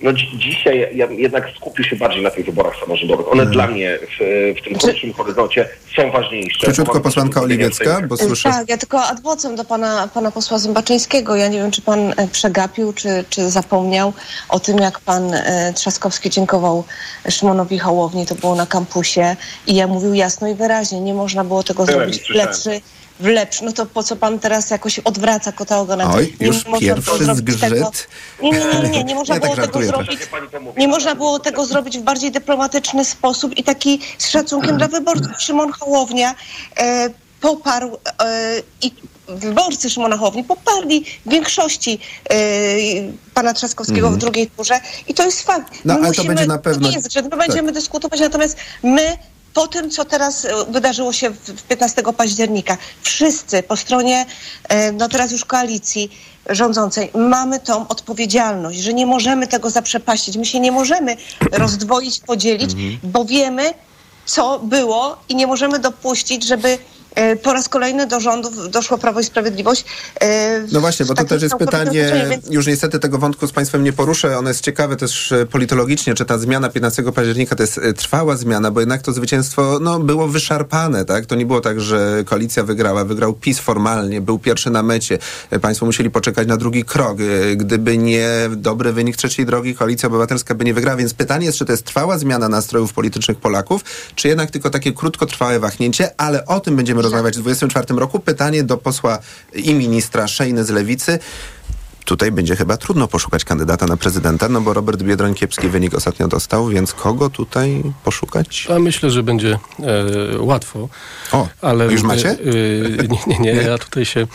[0.02, 3.26] no, dzisiaj ja jednak skupił się bardziej na tych wyborach samorządowych.
[3.26, 3.52] One hmm.
[3.52, 6.66] dla mnie w, w tym krótszym horyzoncie są ważniejsze.
[6.66, 8.48] Króciutko posłanka Oliwiecka, bo słyszę...
[8.48, 11.36] Tak, ja tylko adwocem do pana, pana posła Zębaczyńskiego.
[11.36, 14.12] Ja nie wiem, czy pan e, przegapił, czy, czy zapomniał
[14.48, 16.84] o tym, jak pan e, Trzaskowski dziękował
[17.28, 18.26] Szymonowi Hołowni.
[18.26, 19.36] To było na kampusie
[19.66, 22.80] i ja mówił jasno i wyraźnie, nie można było tego zrobić zrobić w lepszy,
[23.20, 23.64] w lepszy.
[23.64, 26.14] No to po co pan teraz jakoś odwraca kota ogona?
[26.14, 27.60] Oj, nie już pierwszy zgrzyt.
[27.60, 27.90] Tego,
[28.42, 30.20] nie, nie, nie, nie, nie, można było tak tego zrobić.
[30.76, 35.32] Nie można było tego zrobić w bardziej dyplomatyczny sposób i taki z szacunkiem dla wyborców.
[35.38, 36.34] Szymon Hołownia
[36.76, 38.92] e, poparł e, i
[39.36, 41.98] wyborcy Szymona Hołowni poparli w większości
[42.30, 42.36] yy,
[43.34, 44.18] pana Trzaskowskiego mm.
[44.18, 45.72] w drugiej turze i to jest fakt.
[45.84, 46.82] No, my ale musimy, to będzie na pewno...
[46.82, 47.74] To nie jest, że my będziemy tak.
[47.74, 49.18] dyskutować, natomiast my
[49.54, 51.32] po tym, co teraz e, wydarzyło się
[51.68, 54.26] 15 października, wszyscy po stronie,
[54.68, 56.10] e, no teraz już koalicji
[56.48, 60.36] rządzącej, mamy tą odpowiedzialność, że nie możemy tego zaprzepaścić.
[60.36, 61.16] My się nie możemy
[61.52, 62.98] rozdwoić, podzielić, mhm.
[63.02, 63.74] bo wiemy,
[64.24, 66.78] co było i nie możemy dopuścić, żeby
[67.42, 69.84] po raz kolejny do rządów doszło Prawo i Sprawiedliwość.
[70.20, 72.50] E, no właśnie, bo to też jest pytanie, więc...
[72.50, 76.24] już niestety tego wątku z Państwem nie poruszę, ono jest ciekawe też e, politologicznie, czy
[76.24, 81.04] ta zmiana 15 października to jest trwała zmiana, bo jednak to zwycięstwo no, było wyszarpane,
[81.04, 81.26] tak?
[81.26, 85.18] To nie było tak, że koalicja wygrała, wygrał PiS formalnie, był pierwszy na mecie.
[85.60, 87.18] Państwo musieli poczekać na drugi krok.
[87.56, 91.64] Gdyby nie dobry wynik trzeciej drogi, koalicja obywatelska by nie wygrała, więc pytanie jest, czy
[91.64, 93.84] to jest trwała zmiana nastrojów politycznych Polaków,
[94.14, 98.20] czy jednak tylko takie krótkotrwałe wahnięcie, ale o tym będziemy rozmawiać w 2024 roku.
[98.20, 99.18] Pytanie do posła
[99.52, 101.18] i ministra Szejny z Lewicy.
[102.04, 106.28] Tutaj będzie chyba trudno poszukać kandydata na prezydenta, no bo Robert Biedroń kiepski wynik ostatnio
[106.28, 108.66] dostał, więc kogo tutaj poszukać?
[108.68, 110.88] Ja myślę, że będzie e, łatwo.
[111.32, 112.30] O, ale już macie?
[112.30, 112.36] E,
[113.08, 114.26] nie, nie, nie, ja tutaj się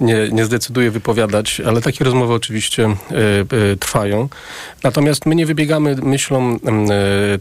[0.00, 2.94] nie, nie zdecyduję wypowiadać, ale takie rozmowy oczywiście e,
[3.72, 4.28] e, trwają.
[4.82, 6.58] Natomiast my nie wybiegamy myślą e,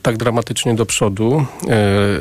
[0.01, 1.45] tak dramatycznie do przodu,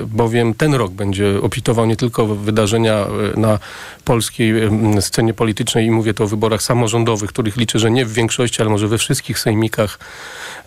[0.06, 3.58] bowiem ten rok będzie opitował nie tylko wydarzenia na
[4.04, 4.54] polskiej
[5.00, 8.70] scenie politycznej i mówię to o wyborach samorządowych, których liczę, że nie w większości, ale
[8.70, 9.98] może we wszystkich sejmikach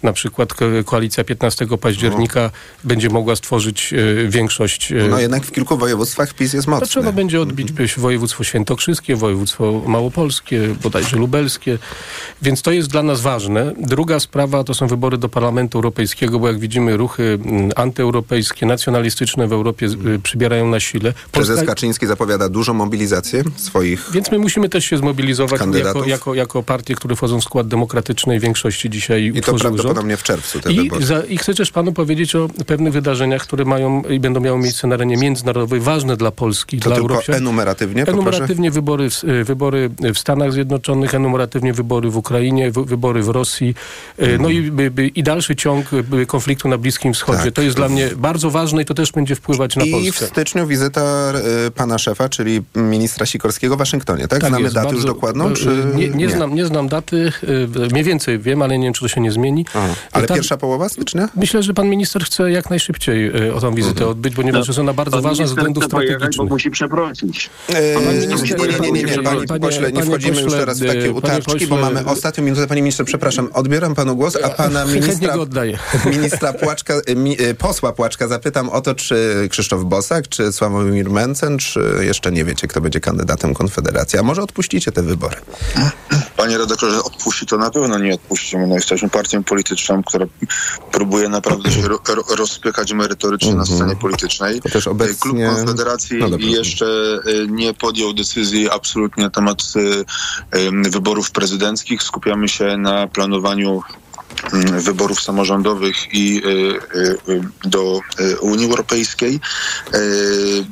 [0.03, 0.53] na przykład
[0.85, 2.49] koalicja 15 października no.
[2.83, 3.93] będzie mogła stworzyć
[4.27, 4.93] większość.
[5.09, 6.87] No jednak w kilku województwach PiS jest mocny.
[6.87, 7.89] To trzeba będzie odbić mhm.
[7.97, 11.77] województwo świętokrzyskie, województwo małopolskie, bodajże lubelskie,
[12.41, 13.73] więc to jest dla nas ważne.
[13.79, 19.47] Druga sprawa to są wybory do Parlamentu Europejskiego, bo jak widzimy ruchy mm, antyeuropejskie, nacjonalistyczne
[19.47, 19.87] w Europie
[20.23, 21.13] przybierają na sile.
[21.13, 21.31] Polska...
[21.31, 26.56] Prezes Kaczyński zapowiada dużą mobilizację swoich Więc my musimy też się zmobilizować jako, jako, jako
[26.63, 30.21] partie, które wchodzą w skład demokratycznej większości dzisiaj I to prawdopodobnie rząd.
[30.21, 34.01] w czerwcu te I, za, I chcę też panu powiedzieć o pewnych wydarzeniach, które mają
[34.01, 37.33] i będą miały miejsce na arenie międzynarodowej, ważne dla Polski, to dla Europy.
[37.33, 38.03] enumeratywnie?
[38.07, 39.09] Enumeratywnie wybory,
[39.43, 43.75] wybory w Stanach Zjednoczonych, enumeratywnie wybory w Ukrainie, wybory w Rosji,
[44.17, 44.41] mm.
[44.41, 44.71] no i,
[45.15, 45.85] i dalszy ciąg
[46.27, 47.43] konfliktu na Bliskim Wschodzie.
[47.43, 47.53] Tak.
[47.53, 50.25] To jest dla mnie bardzo ważne i to też będzie wpływać na I Polskę.
[50.25, 51.33] I w styczniu wizyta
[51.67, 54.39] y, pana szefa, czyli ministra Sikorskiego w Waszyngtonie, tak?
[54.39, 55.53] tak Znamy datę już dokładną?
[55.53, 55.85] Czy...
[55.95, 57.31] Nie, nie, nie, Znam, nie znam daty,
[57.91, 59.65] mniej więcej wiem, ale nie wiem, czy to się nie zmieni.
[59.73, 59.93] Aha.
[60.11, 61.29] Ale pierwsza połowa stycznia?
[61.35, 64.11] Myślę, że pan minister chce jak najszybciej o tą wizytę mhm.
[64.11, 66.37] odbyć, ponieważ no, jest ona bardzo ważna z względów strategicznych.
[66.37, 67.49] Bo musi przeprosić.
[68.81, 71.77] nie, nie, nie, nie, panie pośle, nie wchodzimy już teraz w takie utarczki, pośle, bo
[71.77, 72.67] mamy ostatnią minutę.
[72.67, 75.35] Panie ministrze, przepraszam, odbieram panu głos, a pana ministra,
[76.15, 81.79] ministra Płaczka, mi, posła Płaczka zapytam o to, czy Krzysztof Bosak, czy Sławomir Mencen, czy
[82.01, 84.19] jeszcze nie wiecie, kto będzie kandydatem Konfederacji.
[84.19, 85.35] A może odpuścicie te wybory?
[86.37, 88.67] Panie redaktorze, odpuści to na pewno nie odpuścimy.
[88.67, 90.25] No, jesteśmy partią polityczną, która
[90.91, 91.99] próbuje naprawdę się ro,
[92.37, 93.69] rozpychać merytorycznie mm -hmm.
[93.69, 93.99] na scenie mhm.
[93.99, 94.61] politycznej.
[94.61, 95.17] To też obecnie...
[95.19, 102.03] Klub Konfederacji no jeszcze y, nie podjął decyzji absolutnie na temat y, wyborów prezydenckich.
[102.03, 103.81] Skupiamy się na planowaniu
[104.79, 107.99] wyborów samorządowych i y, do
[108.41, 109.39] Unii Europejskiej.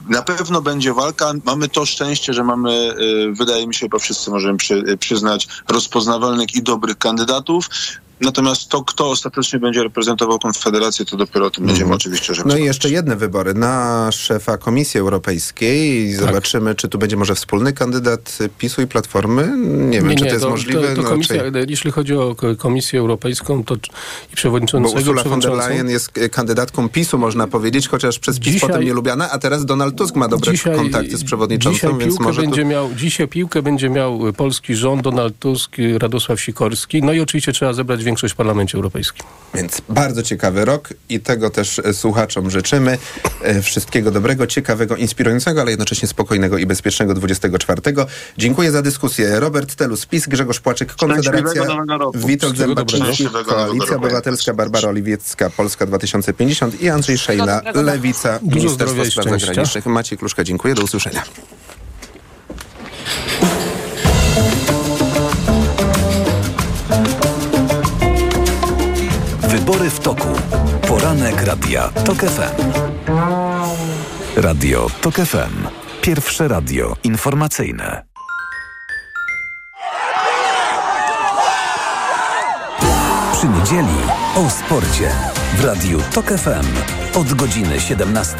[0.09, 1.33] Na pewno będzie walka.
[1.45, 2.95] Mamy to szczęście, że mamy,
[3.33, 4.57] wydaje mi się, chyba wszyscy możemy
[4.99, 7.69] przyznać, rozpoznawalnych i dobrych kandydatów.
[8.21, 11.95] Natomiast to, kto ostatecznie będzie reprezentował Konfederację, to dopiero o tym będziemy mm.
[11.95, 12.43] oczywiście że.
[12.45, 16.11] No i jeszcze jedne wybory na szefa Komisji Europejskiej.
[16.15, 16.25] Tak.
[16.25, 19.53] Zobaczymy, czy tu będzie może wspólny kandydat PiSu i Platformy.
[19.57, 20.81] Nie wiem, nie, czy to, jest możliwe.
[20.81, 23.75] To, to no, komisja, Jeśli chodzi o Komisję Europejską to
[24.33, 24.93] i przewodniczącego...
[24.93, 28.83] Bo Ursula von der Leyen jest kandydatką PiSu, można powiedzieć, chociaż przez PiS dzisiaj, potem
[28.83, 32.41] nie lubiana, a teraz Donald Tusk ma dobre dzisiaj, kontakty z przewodniczącą, dzisiaj więc może
[32.41, 32.67] będzie to...
[32.67, 37.03] miał, Dzisiaj piłkę będzie miał polski rząd, Donald Tusk, Radosław Sikorski.
[37.03, 39.25] No i oczywiście trzeba zebrać większość w Parlamencie Europejskim.
[39.53, 42.97] Więc bardzo ciekawy rok i tego też e, słuchaczom życzymy.
[43.41, 47.81] E, wszystkiego dobrego, ciekawego, inspirującego, ale jednocześnie spokojnego i bezpiecznego 24.
[48.37, 49.39] Dziękuję za dyskusję.
[49.39, 51.63] Robert Telus, PiS, Grzegorz Płaczek, Konfederacja,
[52.15, 59.85] Witold Zębaczyński, Koalicja Obywatelska, Barbara Oliwiecka, Polska 2050 i Andrzej Szejna, Lewica, Ministerstwo Spraw Zagranicznych.
[59.85, 60.75] Maciej Kluszka, dziękuję.
[60.75, 61.23] Do usłyszenia.
[69.65, 70.27] Wybory w toku.
[70.87, 72.71] Poranek Radia TOK FM.
[74.35, 75.67] Radio TOK FM.
[76.01, 78.05] Pierwsze radio informacyjne.
[83.33, 83.97] Przy niedzieli
[84.35, 85.11] o sporcie.
[85.57, 86.65] W Radiu TOK FM.
[87.19, 88.37] Od godziny 17.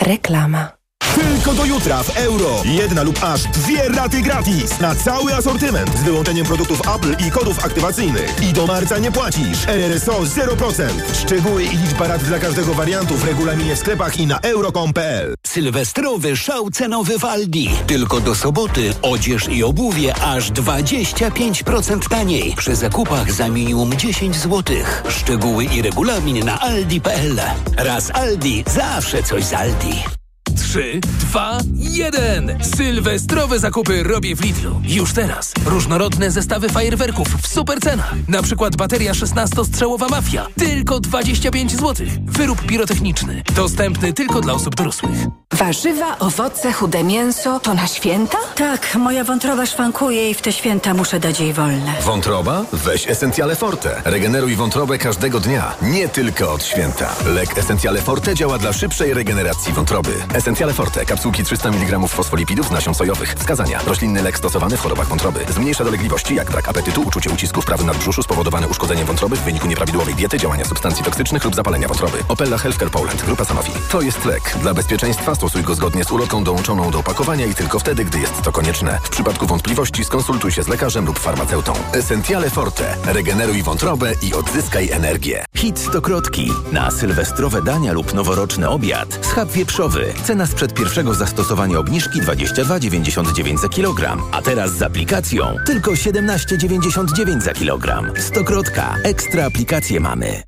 [0.00, 0.77] Reklama.
[1.18, 2.62] Tylko do jutra w euro.
[2.64, 7.64] Jedna lub aż dwie raty gratis na cały asortyment z wyłączeniem produktów Apple i kodów
[7.64, 8.42] aktywacyjnych.
[8.42, 9.68] I do marca nie płacisz.
[9.68, 10.88] RRSO 0%.
[11.22, 15.34] Szczegóły i liczba rat dla każdego wariantu w regulaminie w sklepach i na euro.com.pl.
[15.46, 17.70] Sylwestrowy szał cenowy w Aldi.
[17.86, 22.54] Tylko do soboty odzież i obuwie aż 25% taniej.
[22.56, 24.76] Przy zakupach za minimum 10 zł.
[25.08, 27.40] Szczegóły i regulamin na aldi.pl.
[27.76, 30.17] Raz Aldi, zawsze coś z Aldi.
[30.58, 32.58] 3, 2, 1.
[32.76, 34.80] Sylwestrowe zakupy robię w Lidlu.
[34.84, 35.52] Już teraz.
[35.66, 38.14] Różnorodne zestawy fajerwerków w super cenach.
[38.28, 40.46] Na przykład bateria 16-strzałowa Mafia.
[40.58, 42.06] Tylko 25 zł.
[42.26, 43.42] Wyrób pirotechniczny.
[43.56, 45.18] Dostępny tylko dla osób dorosłych.
[45.52, 48.38] Warzywa, owoce, chude mięso to na święta?
[48.54, 51.94] Tak, moja wątroba szwankuje i w te święta muszę dać jej wolne.
[52.04, 52.64] Wątroba?
[52.72, 54.02] Weź Essentiale Forte.
[54.04, 57.14] Regeneruj wątrobę każdego dnia, nie tylko od święta.
[57.26, 60.10] Lek Essentiale Forte działa dla szybszej regeneracji wątroby.
[60.48, 61.04] Essentiale Forte.
[61.04, 63.34] Kapsułki 300 mg fosfolipidów nasion sojowych.
[63.34, 63.80] Wskazania.
[63.86, 65.44] Roślinny lek stosowany w chorobach wątroby.
[65.48, 69.66] Zmniejsza dolegliwości jak brak apetytu, uczucie ucisku w prawym nadbrzuszu spowodowane uszkodzeniem wątroby w wyniku
[69.66, 72.18] nieprawidłowej diety, działania substancji toksycznych lub zapalenia wątroby.
[72.28, 73.24] Opella Healthcare Poland.
[73.24, 73.72] Grupa Sanofi.
[73.90, 74.54] To jest lek.
[74.62, 78.42] Dla bezpieczeństwa stosuj go zgodnie z ulotką dołączoną do opakowania i tylko wtedy, gdy jest
[78.42, 78.98] to konieczne.
[79.02, 81.72] W przypadku wątpliwości skonsultuj się z lekarzem lub farmaceutą.
[81.92, 82.96] Essentiale Forte.
[83.04, 85.44] Regeneruj wątrobę i odzyskaj energię.
[85.56, 86.52] Hit stokrotki.
[86.72, 89.26] Na sylwestrowe dania lub noworoczny obiad.
[89.26, 90.14] Schab wieprzowy.
[90.24, 94.22] Cena sprzed pierwszego zastosowania obniżki 22,99 za kilogram.
[94.32, 98.12] A teraz z aplikacją tylko 17,99 za kilogram.
[98.18, 98.94] Stokrotka.
[99.04, 100.47] Ekstra aplikacje mamy.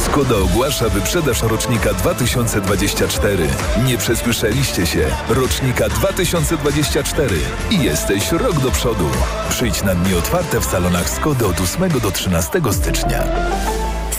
[0.11, 3.47] Skoda ogłasza wyprzedaż rocznika 2024.
[3.85, 5.07] Nie przesłyszeliście się.
[5.29, 7.35] Rocznika 2024.
[7.71, 9.09] I jesteś rok do przodu.
[9.49, 13.23] Przyjdź na dni otwarte w salonach Skody od 8 do 13 stycznia.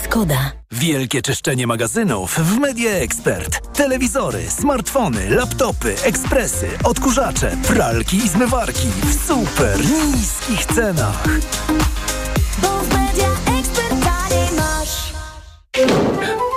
[0.03, 0.51] Skoda.
[0.71, 3.73] Wielkie czyszczenie magazynów w Media Expert.
[3.77, 9.79] Telewizory, smartfony, laptopy, ekspresy, odkurzacze, pralki i zmywarki w super
[10.15, 11.23] niskich cenach.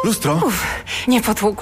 [0.05, 0.41] Lustro?
[0.47, 0.67] Uf,
[1.09, 1.57] nie potłukło